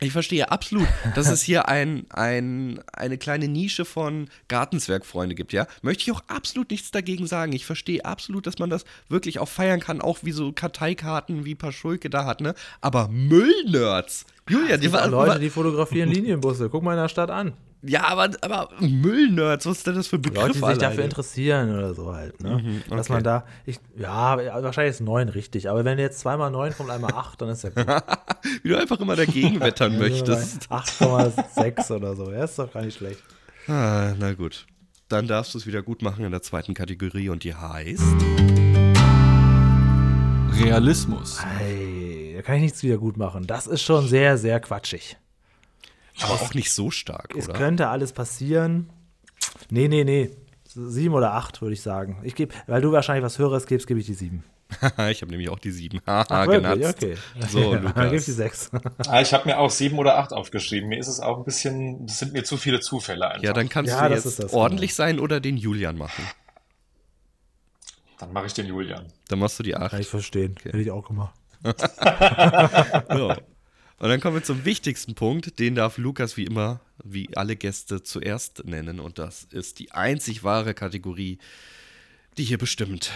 [0.00, 5.66] Ich verstehe absolut, dass es hier ein, ein, eine kleine Nische von Gartenswerkfreunde gibt, ja.
[5.82, 7.52] Möchte ich auch absolut nichts dagegen sagen.
[7.52, 11.54] Ich verstehe absolut, dass man das wirklich auch feiern kann, auch wie so Karteikarten wie
[11.54, 12.54] Paschulke da hat, ne?
[12.80, 14.26] Aber Müllnerds.
[14.48, 16.68] Julia, die Es gibt auch war, Leute, die fotografieren Linienbusse.
[16.68, 17.54] Guck mal in der Stadt an.
[17.88, 20.80] Ja, aber, aber Müllnerds, was ist denn das für Leute, Begriffe die sich alleine?
[20.80, 22.42] dafür interessieren oder so halt.
[22.42, 22.82] Ne?
[22.88, 23.12] Dass okay.
[23.12, 25.70] man da, ich, ja, wahrscheinlich ist neun richtig.
[25.70, 27.86] Aber wenn jetzt zweimal neun kommt, einmal acht, dann ist ja gut.
[28.62, 30.70] Wie du einfach immer dagegen wettern möchtest.
[30.70, 32.30] 8,6 oder so.
[32.30, 33.22] Ja, ist doch gar nicht schlecht.
[33.68, 34.66] Ah, na gut.
[35.08, 38.02] Dann darfst du es wieder gut machen in der zweiten Kategorie und die heißt.
[40.60, 41.44] Realismus.
[41.44, 43.46] Hey, da kann ich nichts wieder gut machen.
[43.46, 45.16] Das ist schon sehr, sehr quatschig.
[46.22, 47.58] Aber auch nicht so stark, Es oder?
[47.58, 48.90] könnte alles passieren.
[49.70, 50.30] Nee, nee, nee.
[50.64, 52.20] Sieben oder acht, würde ich sagen.
[52.22, 54.44] Ich gebe, weil du wahrscheinlich was Höheres gibst, gebe ich die sieben.
[55.10, 56.00] ich habe nämlich auch die sieben.
[56.06, 57.02] Haha, genatzt.
[57.02, 57.16] Okay.
[57.48, 58.36] So, Dann gebe ich die Lukas.
[58.36, 58.70] sechs.
[59.08, 60.88] Ah, ich habe mir auch sieben oder acht aufgeschrieben.
[60.88, 63.42] Mir ist es auch ein bisschen, das sind mir zu viele Zufälle einfach.
[63.44, 66.24] Ja, dann kannst Ja, du das jetzt das, ordentlich sein oder den Julian machen.
[68.18, 69.06] Dann mache ich den Julian.
[69.28, 69.90] Dann machst du die acht.
[69.92, 70.56] Kann ich verstehen.
[70.62, 71.34] Hätte ich auch gemacht.
[73.10, 73.34] So.
[73.98, 75.58] Und dann kommen wir zum wichtigsten Punkt.
[75.58, 79.00] Den darf Lukas wie immer, wie alle Gäste, zuerst nennen.
[79.00, 81.38] Und das ist die einzig wahre Kategorie,
[82.36, 83.10] die hier bestimmt.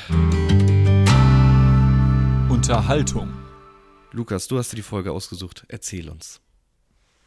[2.48, 3.30] Unterhaltung.
[4.12, 5.66] Lukas, du hast dir die Folge ausgesucht.
[5.68, 6.40] Erzähl uns.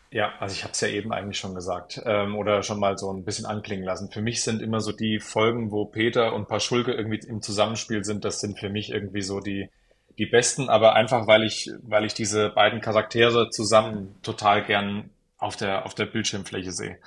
[0.10, 3.12] Ja, also ich habe es ja eben eigentlich schon gesagt ähm, oder schon mal so
[3.12, 4.12] ein bisschen anklingen lassen.
[4.12, 8.26] Für mich sind immer so die Folgen, wo Peter und Paschulke irgendwie im Zusammenspiel sind,
[8.26, 9.70] das sind für mich irgendwie so die
[10.18, 15.55] die besten, aber einfach weil ich weil ich diese beiden Charaktere zusammen total gern auf
[15.55, 16.97] der auf der Bildschirmfläche sehe.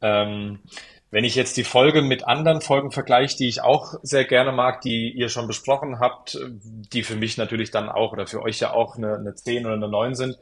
[0.00, 0.60] Ähm,
[1.10, 4.80] wenn ich jetzt die Folge mit anderen Folgen vergleiche, die ich auch sehr gerne mag,
[4.80, 6.36] die ihr schon besprochen habt,
[6.92, 9.76] die für mich natürlich dann auch oder für euch ja auch eine, eine 10 oder
[9.76, 10.36] eine 9 sind,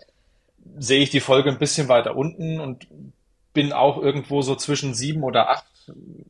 [0.79, 2.87] sehe ich die Folge ein bisschen weiter unten und
[3.53, 5.67] bin auch irgendwo so zwischen sieben oder acht.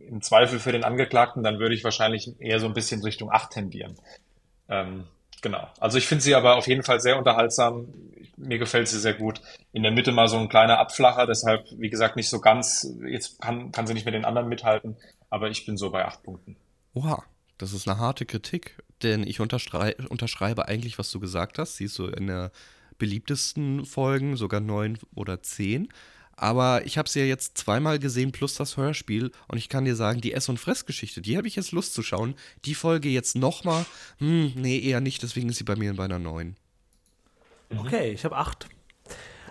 [0.09, 3.51] Im Zweifel für den Angeklagten, dann würde ich wahrscheinlich eher so ein bisschen Richtung acht
[3.53, 3.97] tendieren.
[4.69, 5.05] Ähm,
[5.43, 5.69] genau.
[5.79, 7.89] Also ich finde sie aber auf jeden Fall sehr unterhaltsam.
[8.37, 9.41] Mir gefällt sie sehr gut.
[9.73, 12.89] In der Mitte mal so ein kleiner Abflacher, deshalb, wie gesagt, nicht so ganz.
[13.07, 14.97] Jetzt kann, kann sie nicht mit den anderen mithalten,
[15.29, 16.57] aber ich bin so bei acht Punkten.
[16.95, 17.23] Oha,
[17.59, 21.77] das ist eine harte Kritik, denn ich unterstrei unterschreibe eigentlich, was du gesagt hast.
[21.77, 22.51] Sie ist so in der
[22.99, 25.89] beliebtesten Folgen, sogar neun oder zehn.
[26.37, 29.31] Aber ich habe sie ja jetzt zweimal gesehen, plus das Hörspiel.
[29.49, 32.03] Und ich kann dir sagen, die Ess- und Fressgeschichte, die habe ich jetzt Lust zu
[32.03, 32.35] schauen.
[32.65, 33.85] Die Folge jetzt nochmal,
[34.19, 35.23] hm, nee, eher nicht.
[35.23, 36.57] Deswegen ist sie bei mir bei einer neun.
[37.77, 38.69] Okay, ich habe acht.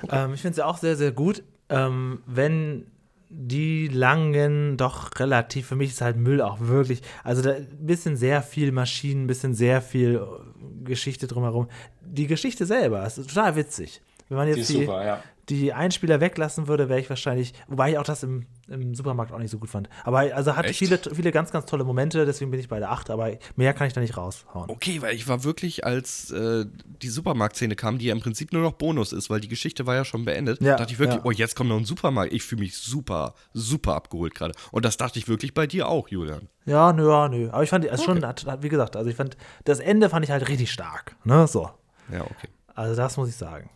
[0.10, 1.44] Ähm, ich finde sie auch sehr, sehr gut.
[1.70, 2.88] Ähm, wenn
[3.30, 8.18] die langen, doch relativ, für mich ist halt Müll auch wirklich, also da ein bisschen
[8.18, 11.70] sehr viel Maschinen, ein bisschen sehr viel äh, Geschichte drumherum.
[12.02, 14.02] Die Geschichte selber ist total witzig.
[14.28, 15.24] Wenn man Die jetzt ist die, super, ja.
[15.50, 19.40] Die Einspieler weglassen würde, wäre ich wahrscheinlich, wobei ich auch das im, im Supermarkt auch
[19.40, 19.90] nicht so gut fand.
[20.04, 20.80] Aber also hat Echt?
[20.80, 23.88] viele, viele ganz, ganz tolle Momente, deswegen bin ich bei der 8, aber mehr kann
[23.88, 24.70] ich da nicht raushauen.
[24.70, 26.66] Okay, weil ich war wirklich, als äh,
[27.02, 29.96] die Supermarktszene kam, die ja im Prinzip nur noch Bonus ist, weil die Geschichte war
[29.96, 31.26] ja schon beendet, Ja, dachte ich wirklich, ja.
[31.26, 32.34] oh, jetzt kommt noch ein Supermarkt.
[32.34, 34.54] Ich fühle mich super, super abgeholt gerade.
[34.72, 36.48] Und das dachte ich wirklich bei dir auch, Julian.
[36.66, 37.50] Ja, nö, ja, nö.
[37.52, 40.24] Aber ich fand, also schon, hat, hat, wie gesagt, also ich fand, das Ende fand
[40.24, 41.16] ich halt richtig stark.
[41.24, 41.70] Ne, so.
[42.12, 42.48] Ja, okay.
[42.76, 43.70] Also das muss ich sagen.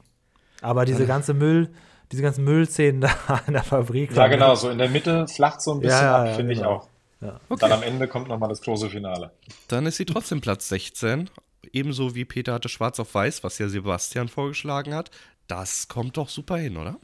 [0.66, 1.70] Aber diese ganze Müll,
[2.12, 4.16] diese ganzen Müllszenen da in der Fabrik.
[4.16, 6.60] Ja, genau, so in der Mitte flacht so ein bisschen Ja, ab, ja, finde ich
[6.60, 6.72] genau.
[6.72, 6.90] auch.
[7.22, 7.40] Ja.
[7.58, 9.32] Dann am Ende kommt nochmal das große Finale.
[9.68, 11.30] Dann ist sie trotzdem Platz 16.
[11.72, 15.12] Ebenso wie Peter hatte Schwarz auf Weiß, was ja Sebastian vorgeschlagen hat.
[15.48, 16.98] Das kommt doch super hin, oder?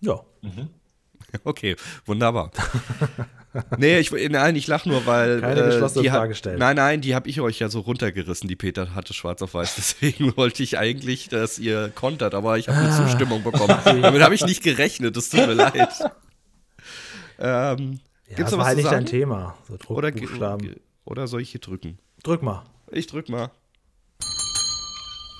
[0.00, 0.20] Ja.
[1.44, 1.76] Okay,
[2.06, 2.50] wunderbar.
[3.78, 5.40] nee, ich, nein, ich lache nur, weil.
[5.40, 6.58] Keine geschlossene die Frage stellen.
[6.58, 9.74] Nein, nein, die habe ich euch ja so runtergerissen, die Peter hatte schwarz auf weiß.
[9.76, 13.76] Deswegen wollte ich eigentlich, dass ihr kontert, aber ich habe eine Zustimmung bekommen.
[13.84, 15.88] Damit habe ich nicht gerechnet, das tut mir leid.
[17.38, 19.06] Ähm, Ja, gibt's das war was halt nicht dein?
[19.06, 19.56] Thema.
[19.68, 20.12] So Oder,
[21.04, 21.98] oder soll ich hier drücken?
[22.22, 22.64] Drück mal.
[22.90, 23.50] Ich drück mal.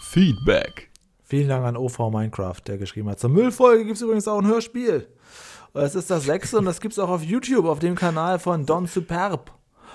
[0.03, 0.89] Feedback.
[1.25, 3.21] Vielen Dank an OV Minecraft, der geschrieben hat.
[3.21, 5.07] Zur Müllfolge gibt es übrigens auch ein Hörspiel.
[5.75, 8.67] Es ist das sechste und das gibt es auch auf YouTube, auf dem Kanal von
[8.67, 9.53] Don Superb.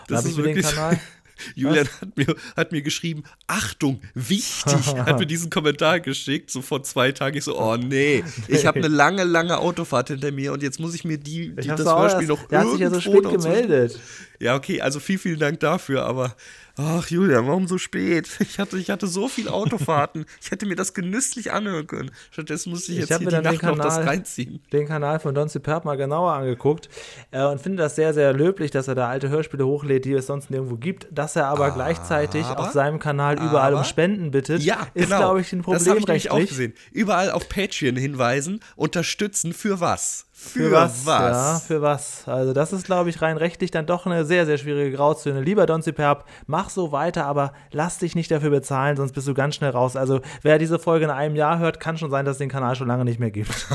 [0.08, 1.00] Da Das ist ich mir den wirklich- Kanal.
[1.56, 6.84] Julian hat mir, hat mir geschrieben, Achtung, wichtig, hat mir diesen Kommentar geschickt, so vor
[6.84, 7.36] zwei Tagen.
[7.38, 10.94] Ich so, oh nee, ich habe eine lange, lange Autofahrt hinter mir und jetzt muss
[10.94, 13.42] ich mir die, die das Hörspiel erst- noch Der hat sich ja so irgendwo spät
[13.44, 14.00] gemeldet.
[14.40, 16.36] Ja, okay, also vielen, vielen Dank dafür, aber
[16.78, 18.28] ach Julian, warum so spät?
[18.40, 20.26] Ich hatte, ich hatte so viel Autofahrten.
[20.42, 22.12] ich hätte mir das genüsslich anhören können.
[22.32, 24.60] Stattdessen musste ich Ich jetzt hab hier mir die Nacht noch das Kanal- reinziehen.
[24.72, 26.90] den Kanal von Don Superb mal genauer angeguckt
[27.32, 30.28] äh, und finde das sehr, sehr löblich, dass er da alte Hörspiele hochlädt, die es
[30.28, 31.08] sonst nirgendwo gibt.
[31.12, 35.18] Dass er aber gleichzeitig auf seinem Kanal überall um aber- Spenden bittet, Ja, ist, genau.
[35.20, 36.50] glaube ich, ein Das Problem habe ich nämlich auch rechtlich.
[36.58, 36.74] gesehen.
[36.92, 40.26] Überall auf Patreon hinweisen, unterstützen für was?
[40.44, 41.06] Für was?
[41.06, 42.28] Ja, für was?
[42.28, 45.42] Also das ist, glaube ich, rein rechtlich dann doch eine sehr, sehr schwierige Grauzone.
[45.42, 49.34] Lieber Don Superb, mach so weiter, aber lass dich nicht dafür bezahlen, sonst bist du
[49.34, 49.96] ganz schnell raus.
[49.96, 52.76] Also wer diese Folge in einem Jahr hört, kann schon sein, dass es den Kanal
[52.76, 53.68] schon lange nicht mehr gibt.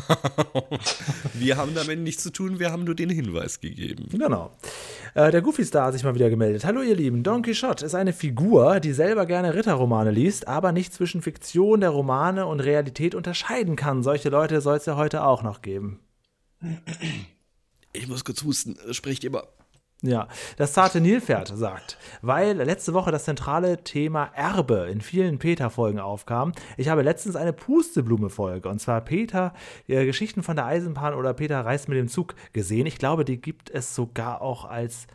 [1.34, 4.08] Wir haben damit nichts zu tun, wir haben nur den Hinweis gegeben.
[4.10, 4.50] Genau.
[5.14, 6.64] Äh, der Goofy Star hat sich mal wieder gemeldet.
[6.64, 10.92] Hallo ihr Lieben, Don Quixote ist eine Figur, die selber gerne Ritterromane liest, aber nicht
[10.92, 14.02] zwischen Fiktion der Romane und Realität unterscheiden kann.
[14.02, 16.00] Solche Leute soll es ja heute auch noch geben.
[17.92, 19.44] Ich muss kurz husten, spricht immer.
[20.00, 25.98] Ja, das zarte Nilpferd sagt, weil letzte Woche das zentrale Thema Erbe in vielen Peter-Folgen
[25.98, 26.52] aufkam.
[26.76, 29.52] Ich habe letztens eine Pusteblume-Folge, und zwar Peter,
[29.88, 32.86] äh, Geschichten von der Eisenbahn oder Peter reist mit dem Zug gesehen.
[32.86, 35.08] Ich glaube, die gibt es sogar auch als,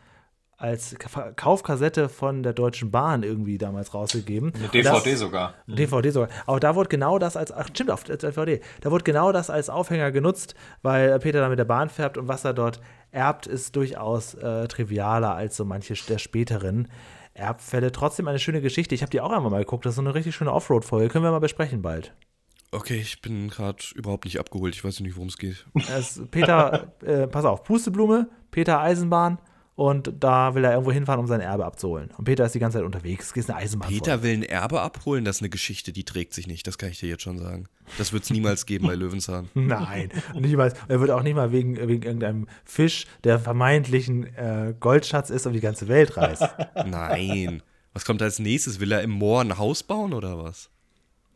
[0.64, 4.54] als Ka- Kaufkassette von der Deutschen Bahn irgendwie damals rausgegeben.
[4.56, 5.54] Eine DVD das, sogar.
[5.68, 6.30] DVD sogar.
[6.46, 9.70] Aber da wurde genau das als, ach stimmt, auf DVD, da wurde genau das als
[9.70, 12.80] Aufhänger genutzt, weil Peter da mit der Bahn fährt und was er dort
[13.12, 16.88] erbt, ist durchaus äh, trivialer als so manche der späteren
[17.34, 17.92] Erbfälle.
[17.92, 18.96] Trotzdem eine schöne Geschichte.
[18.96, 19.86] Ich habe die auch einmal mal geguckt.
[19.86, 21.10] Das ist so eine richtig schöne Offroad-Folge.
[21.10, 22.14] Können wir mal besprechen bald.
[22.72, 24.74] Okay, ich bin gerade überhaupt nicht abgeholt.
[24.76, 25.66] Ich weiß nicht, worum es geht.
[25.96, 29.40] Es Peter, äh, pass auf, Pusteblume, Peter Eisenbahn
[29.76, 32.12] und da will er irgendwo hinfahren, um sein Erbe abzuholen.
[32.18, 33.32] Und Peter ist die ganze Zeit unterwegs.
[33.32, 33.90] Es ist eine Eisenbahn.
[33.90, 36.68] Peter will ein Erbe abholen, das ist eine Geschichte, die trägt sich nicht.
[36.68, 37.68] Das kann ich dir jetzt schon sagen.
[37.98, 39.50] Das wird es niemals geben bei Löwenzahn.
[39.56, 44.36] Nein, und nicht mal, er wird auch nicht mal wegen, wegen irgendeinem Fisch, der vermeintlichen
[44.36, 46.48] äh, Goldschatz ist, um die ganze Welt reist.
[46.86, 47.64] Nein.
[47.94, 48.80] Was kommt als nächstes?
[48.80, 50.70] Will er im Moor ein Haus bauen oder was?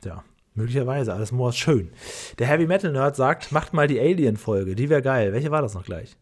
[0.02, 0.24] Tja,
[0.54, 1.92] möglicherweise, alles Moor ist schön.
[2.40, 5.34] Der Heavy Metal Nerd sagt, macht mal die Alien-Folge, die wäre geil.
[5.34, 6.18] Welche war das noch gleich?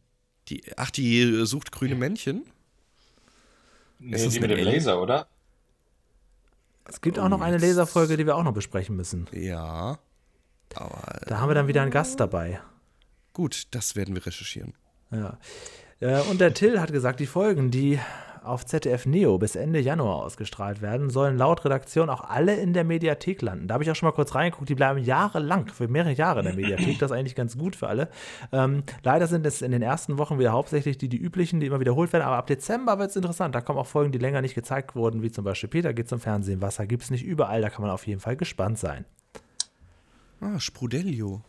[0.49, 2.45] Die, ach, die äh, sucht grüne Männchen?
[3.99, 4.73] Nee, Ist das die mit dem Alien?
[4.75, 5.27] Laser, oder?
[6.87, 9.27] Es gibt auch noch eine Laserfolge, die wir auch noch besprechen müssen.
[9.31, 9.97] Ja.
[10.75, 12.59] Aber Da haben wir dann wieder einen Gast dabei.
[13.33, 14.73] gut, das werden wir recherchieren.
[15.11, 15.37] Ja.
[15.99, 17.99] Äh, Und der Till hat gesagt, die Folgen, die
[18.45, 22.83] auf ZDF Neo bis Ende Januar ausgestrahlt werden, sollen laut Redaktion auch alle in der
[22.83, 23.67] Mediathek landen.
[23.67, 26.45] Da habe ich auch schon mal kurz reingeguckt, die bleiben jahrelang, für mehrere Jahre in
[26.45, 26.99] der Mediathek.
[26.99, 28.09] Das ist eigentlich ganz gut für alle.
[28.51, 31.79] Ähm, leider sind es in den ersten Wochen wieder hauptsächlich die, die üblichen, die immer
[31.79, 32.23] wiederholt werden.
[32.23, 33.55] Aber ab Dezember wird es interessant.
[33.55, 36.19] Da kommen auch Folgen, die länger nicht gezeigt wurden, wie zum Beispiel Peter geht zum
[36.19, 36.61] Fernsehen.
[36.61, 37.61] Wasser gibt es nicht überall.
[37.61, 39.05] Da kann man auf jeden Fall gespannt sein.
[40.41, 41.41] Ah, Sprudelio.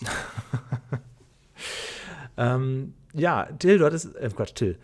[2.40, 4.78] Ähm, ja, Till, du hattest, äh, Quatsch, Till.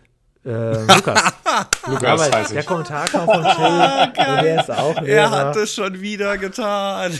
[0.47, 1.33] Äh, Lukas.
[1.87, 2.65] Lukas Aber heißt der ich.
[2.65, 7.11] Kommentar kam von Till und der ist auch Er hat es schon wieder getan.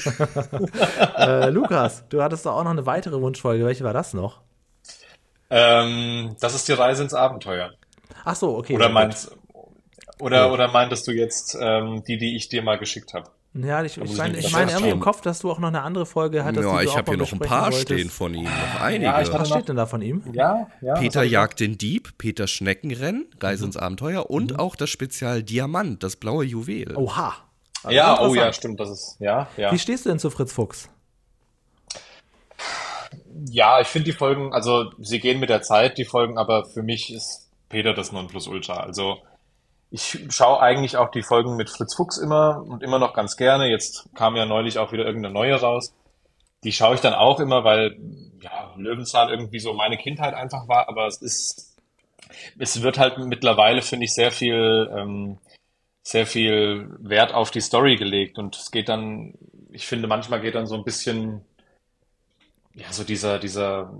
[1.17, 3.65] Äh, Lukas, du hattest doch auch noch eine weitere Wunschfolge.
[3.65, 4.41] Welche war das noch?
[5.49, 7.71] Ähm, das ist die Reise ins Abenteuer.
[8.23, 8.75] Ach so, okay.
[8.75, 9.36] Oder meinst,
[10.19, 13.30] oder, oder meintest du jetzt ähm, die, die ich dir mal geschickt habe?
[13.54, 15.00] Ja, ich, ich muss ich meine irgendwie im.
[15.00, 16.64] Kopf, dass du auch noch eine andere Folge hattest.
[16.64, 17.82] ja, die du ich habe hier noch ein paar wolltest.
[17.84, 18.43] stehen von ihm.
[18.43, 19.06] Noch einige.
[19.06, 20.22] Ja, ich Was steht denn da von ihm?
[20.34, 20.93] Ja, ja.
[20.95, 23.68] Peter jagt den Dieb, Peter Schneckenrennen, Reise Mhm.
[23.70, 26.95] ins Abenteuer und auch das Spezial Diamant, das blaue Juwel.
[26.95, 27.34] Oha.
[27.84, 29.72] Also Ja, oh ja, stimmt, das ist, ja, ja.
[29.72, 30.89] Wie stehst du denn zu Fritz Fuchs?
[33.50, 36.82] Ja, ich finde die Folgen, also sie gehen mit der Zeit, die Folgen, aber für
[36.84, 38.78] mich ist Peter das Nonplusultra.
[38.82, 39.20] Also
[39.90, 43.70] ich schaue eigentlich auch die Folgen mit Fritz Fuchs immer und immer noch ganz gerne.
[43.70, 45.94] Jetzt kam ja neulich auch wieder irgendeine neue raus.
[46.64, 47.98] Die schaue ich dann auch immer, weil
[48.42, 51.78] ja, Löwenzahn irgendwie so meine Kindheit einfach war, aber es ist,
[52.58, 55.38] es wird halt mittlerweile, finde ich, sehr viel, ähm,
[56.04, 59.36] sehr viel Wert auf die Story gelegt und es geht dann,
[59.72, 61.46] ich finde, manchmal geht dann so ein bisschen
[62.74, 63.92] ja, so dieser, dieser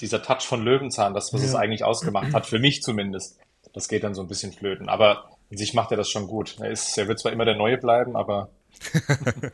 [0.00, 1.48] dieser Touch von Löwenzahn, das, was ja.
[1.48, 3.38] es eigentlich ausgemacht hat, für mich zumindest,
[3.72, 4.88] das geht dann so ein bisschen flöten.
[4.88, 6.56] Aber in sich macht er das schon gut.
[6.60, 8.50] Er, ist, er wird zwar immer der Neue bleiben, aber.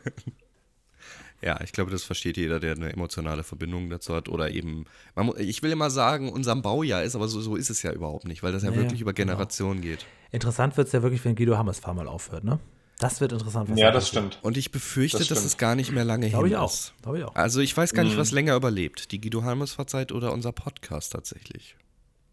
[1.41, 4.29] ja, ich glaube, das versteht jeder, der eine emotionale Verbindung dazu hat.
[4.29, 7.81] Oder eben, man, ich will immer sagen, unserem Baujahr ist, aber so, so ist es
[7.81, 9.33] ja überhaupt nicht, weil das ja, ja wirklich über genau.
[9.33, 9.95] Generationen genau.
[9.95, 10.05] geht.
[10.31, 12.59] Interessant wird es ja wirklich, wenn Guido Hammersfahr mal aufhört, ne?
[12.99, 13.69] Das wird interessant.
[13.69, 14.39] Was ja, das stimmt.
[14.41, 16.71] Und ich befürchte, das dass es gar nicht mehr lange Glaube hin ich auch.
[16.71, 16.93] ist.
[17.03, 17.35] Glaube ich auch.
[17.35, 18.19] Also ich weiß gar nicht, mhm.
[18.19, 19.11] was länger überlebt.
[19.11, 21.75] Die Guido Halmes-Zeit oder unser Podcast tatsächlich.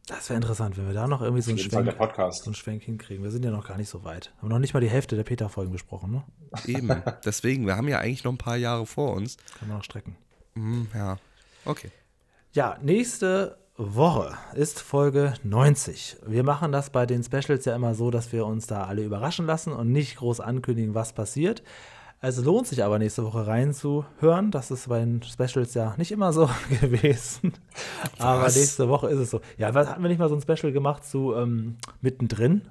[0.06, 1.96] Das wäre interessant, wenn wir da noch irgendwie so einen, Schwenk,
[2.32, 3.24] so einen Schwenk hinkriegen.
[3.24, 4.34] Wir sind ja noch gar nicht so weit.
[4.38, 6.24] Haben noch nicht mal die Hälfte der Peter-Folgen besprochen, ne?
[6.66, 7.02] Eben.
[7.24, 9.38] Deswegen, wir haben ja eigentlich noch ein paar Jahre vor uns.
[9.58, 10.16] Kann man noch strecken.
[10.54, 11.16] Mm, ja.
[11.64, 11.90] Okay.
[12.52, 16.18] Ja, nächste Woche ist Folge 90.
[16.26, 19.46] Wir machen das bei den Specials ja immer so, dass wir uns da alle überraschen
[19.46, 21.62] lassen und nicht groß ankündigen, was passiert.
[22.24, 24.50] Also lohnt sich aber nächste Woche reinzuhören.
[24.50, 26.48] Das ist bei den Specials ja nicht immer so
[26.80, 27.52] gewesen.
[28.16, 28.26] Was?
[28.26, 29.42] Aber nächste Woche ist es so.
[29.58, 32.62] Ja, was hatten wir nicht mal so ein Special gemacht zu ähm, mittendrin?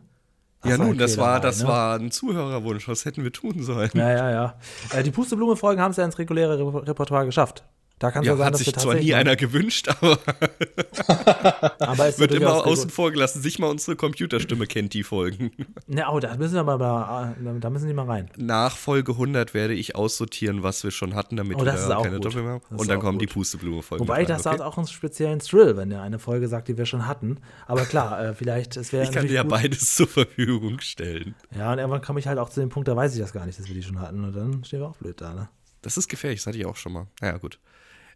[0.66, 1.68] ja, nun, das war, das ne?
[1.68, 2.88] war ein Zuhörerwunsch.
[2.88, 3.92] Was hätten wir tun sollen?
[3.94, 4.56] Ja, ja, ja.
[4.92, 7.64] Äh, die Pusteblume-Folgen haben es ja ins reguläre Repertoire geschafft.
[8.04, 10.20] Da kann ja, sein, hat sich zwar nie einer gewünscht, aber,
[11.80, 13.42] aber es wird immer außen vor gelassen.
[13.42, 15.52] Sich mal unsere Computerstimme kennt die Folgen.
[15.88, 18.30] Ne, oh, da müssen wir mal, da müssen die mal rein.
[18.36, 22.20] Nach Folge 100 werde ich aussortieren, was wir schon hatten, damit oh, wir da keine
[22.20, 22.76] Doppel mehr haben.
[22.76, 23.30] Und dann kommen gut.
[23.30, 24.06] die Pusteblume-Folgen.
[24.06, 24.56] Wobei, das okay?
[24.56, 27.38] hat auch einen speziellen Thrill, wenn ihr eine Folge sagt, die wir schon hatten.
[27.68, 31.36] Aber klar, äh, vielleicht, es wäre Ich kann dir ja beides zur Verfügung stellen.
[31.58, 33.46] Ja, und irgendwann komme ich halt auch zu dem Punkt, da weiß ich das gar
[33.46, 34.26] nicht, dass wir die schon hatten.
[34.26, 35.48] Und dann stehen wir auch blöd da, ne?
[35.82, 37.08] Das ist gefährlich, das hatte ich auch schon mal.
[37.22, 37.60] Naja, gut.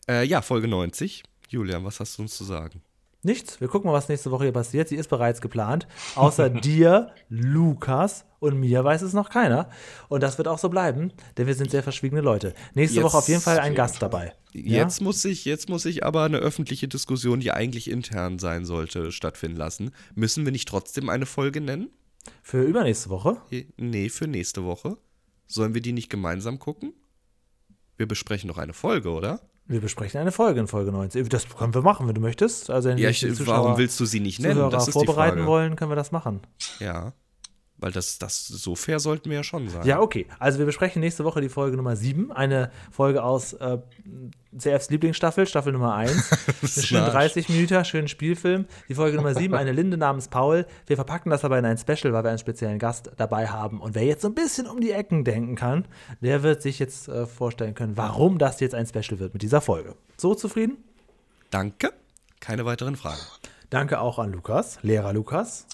[0.10, 1.24] Äh, ja, Folge 90.
[1.50, 2.82] Julian, was hast du uns zu sagen?
[3.24, 3.60] Nichts.
[3.60, 4.88] Wir gucken mal, was nächste Woche hier passiert.
[4.88, 5.88] Sie ist bereits geplant.
[6.16, 9.70] Außer dir, Lukas und mir weiß es noch keiner.
[10.08, 12.54] Und das wird auch so bleiben, denn wir sind sehr verschwiegene Leute.
[12.74, 14.34] Nächste jetzt, Woche auf jeden Fall ein Gast dabei.
[14.54, 15.04] Jetzt, ja?
[15.04, 19.58] muss ich, jetzt muss ich aber eine öffentliche Diskussion, die eigentlich intern sein sollte, stattfinden
[19.58, 19.92] lassen.
[20.16, 21.90] Müssen wir nicht trotzdem eine Folge nennen?
[22.44, 23.42] Für übernächste Woche?
[23.78, 24.98] Nee, für nächste Woche.
[25.48, 26.94] Sollen wir die nicht gemeinsam gucken?
[27.98, 29.42] Wir besprechen noch eine Folge, oder?
[29.68, 31.28] Wir besprechen eine Folge in Folge 19.
[31.28, 32.70] Das können wir machen, wenn du möchtest.
[32.70, 34.54] Also wenn ja, ich, Zuschauer, warum willst du sie nicht nennen?
[34.56, 36.42] Zuhörer das ist vorbereiten wollen, können wir das machen.
[36.80, 37.14] Ja.
[37.80, 39.86] Weil das, das so fair sollten wir ja schon sein.
[39.86, 40.26] Ja, okay.
[40.40, 42.32] Also wir besprechen nächste Woche die Folge Nummer 7.
[42.32, 43.78] Eine Folge aus äh,
[44.58, 46.30] CFs Lieblingsstaffel, Staffel Nummer 1.
[46.88, 48.66] schön 30 Minuten, schönen Spielfilm.
[48.90, 50.66] Die Folge Nummer 7, eine Linde namens Paul.
[50.88, 53.80] Wir verpacken das aber in ein Special, weil wir einen speziellen Gast dabei haben.
[53.80, 55.86] Und wer jetzt so ein bisschen um die Ecken denken kann,
[56.22, 59.62] der wird sich jetzt äh, vorstellen können, warum das jetzt ein Special wird mit dieser
[59.62, 59.96] Folge.
[60.18, 60.78] So zufrieden?
[61.52, 61.94] Danke.
[62.40, 63.22] Keine weiteren Fragen.
[63.70, 65.68] Danke auch an Lukas, Lehrer Lukas.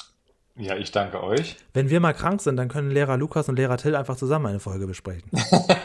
[0.56, 1.58] Ja, ich danke euch.
[1.74, 4.60] Wenn wir mal krank sind, dann können Lehrer Lukas und Lehrer Till einfach zusammen eine
[4.60, 5.32] Folge besprechen.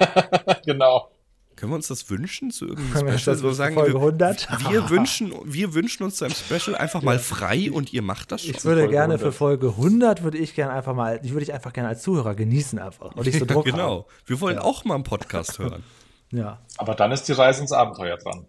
[0.66, 1.11] genau.
[1.57, 3.37] Können wir uns das wünschen zu irgendeinem Special?
[3.37, 4.49] So sagen Folge 100?
[4.61, 8.31] Wir, wir, wünschen, wir wünschen uns zu einem Special einfach mal frei und ihr macht
[8.31, 8.55] das schon.
[8.55, 9.21] Ich würde gerne 100.
[9.21, 12.37] für Folge 100 würde ich gerne einfach mal, die würde ich einfach gerne als Zuhörer
[12.37, 14.03] genießen einfach und nicht so Druck Genau.
[14.03, 14.05] Haben.
[14.27, 14.62] Wir wollen ja.
[14.62, 15.83] auch mal einen Podcast hören.
[16.31, 16.61] ja.
[16.77, 18.47] Aber dann ist die Reise ins Abenteuer dran.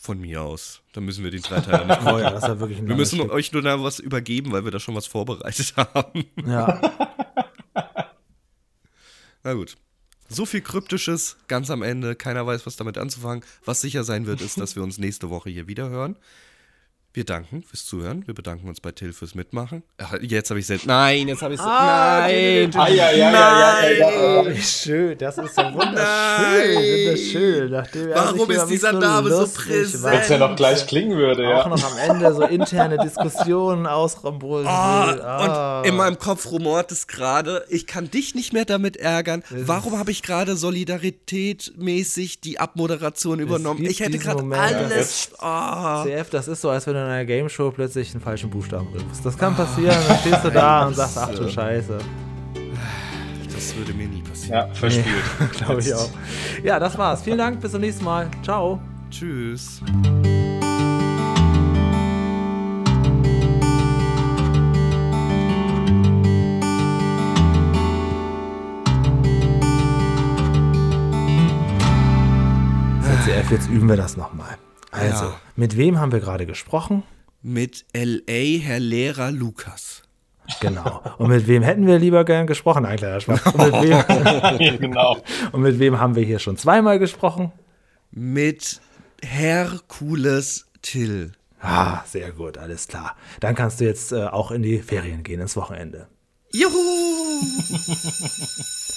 [0.00, 0.80] Von mir aus.
[0.92, 2.14] Dann müssen wir den Dreiteiler nicht machen.
[2.14, 3.32] Oh ja, das ist ja wirklich ein wir müssen Stück.
[3.32, 6.24] euch nur da was übergeben, weil wir da schon was vorbereitet haben.
[6.46, 6.80] Ja.
[9.42, 9.76] Na gut.
[10.28, 12.14] So viel Kryptisches ganz am Ende.
[12.14, 13.42] Keiner weiß, was damit anzufangen.
[13.64, 16.16] Was sicher sein wird, ist, dass wir uns nächste Woche hier wieder hören.
[17.14, 18.26] Wir danken fürs Zuhören.
[18.26, 19.82] Wir bedanken uns bei Till fürs Mitmachen.
[19.96, 20.86] Ach, jetzt habe ich selbst.
[20.86, 21.66] Nein, jetzt habe ich es.
[21.66, 22.70] Ah, nein!
[22.76, 23.96] Ah, ja, ja, nein!
[23.98, 26.76] Ja, ja, ja, schön, das ist so wunderschön.
[26.76, 27.70] wunderschön.
[27.70, 30.04] Nachdem Warum ist dieser so Name so präsent?
[30.04, 31.62] Wenn es ja noch gleich klingen würde, ja.
[31.62, 34.66] Auch noch am Ende so interne Diskussionen ausrambullen.
[34.66, 35.80] Oh, ah.
[35.80, 37.64] Und in meinem Kopf rumort es gerade.
[37.70, 39.42] Ich kann dich nicht mehr damit ärgern.
[39.48, 43.82] Warum habe ich gerade solidaritätmäßig die Abmoderation übernommen?
[43.86, 45.30] Ich hätte gerade alles.
[45.40, 46.04] Oh.
[46.04, 48.88] CF, das ist so, als wenn du in einer Game Show plötzlich einen falschen Buchstaben
[48.92, 49.24] triffst.
[49.24, 51.98] Das kann passieren, dann stehst du da und sagst, ach du Scheiße.
[53.52, 54.68] Das würde mir nie passieren.
[54.68, 55.06] Ja, verspielt.
[55.40, 56.10] Nee, Glaube ich auch.
[56.62, 57.22] Ja, das war's.
[57.22, 58.28] Vielen Dank, bis zum nächsten Mal.
[58.42, 58.80] Ciao.
[59.10, 59.80] Tschüss.
[73.50, 74.58] jetzt üben wir das nochmal.
[74.90, 75.40] Also, ja.
[75.56, 77.02] mit wem haben wir gerade gesprochen?
[77.42, 80.02] Mit LA, Herr Lehrer Lukas.
[80.60, 81.02] Genau.
[81.18, 82.86] Und mit wem hätten wir lieber gern gesprochen?
[82.86, 83.46] Ein kleiner Spaß.
[83.46, 85.18] Und mit, wem, genau.
[85.52, 87.52] Und mit wem haben wir hier schon zweimal gesprochen?
[88.10, 88.80] Mit
[89.22, 91.32] Herkules Till.
[91.60, 93.14] Ah, sehr gut, alles klar.
[93.40, 96.08] Dann kannst du jetzt äh, auch in die Ferien gehen, ins Wochenende.
[96.52, 96.70] Juhu!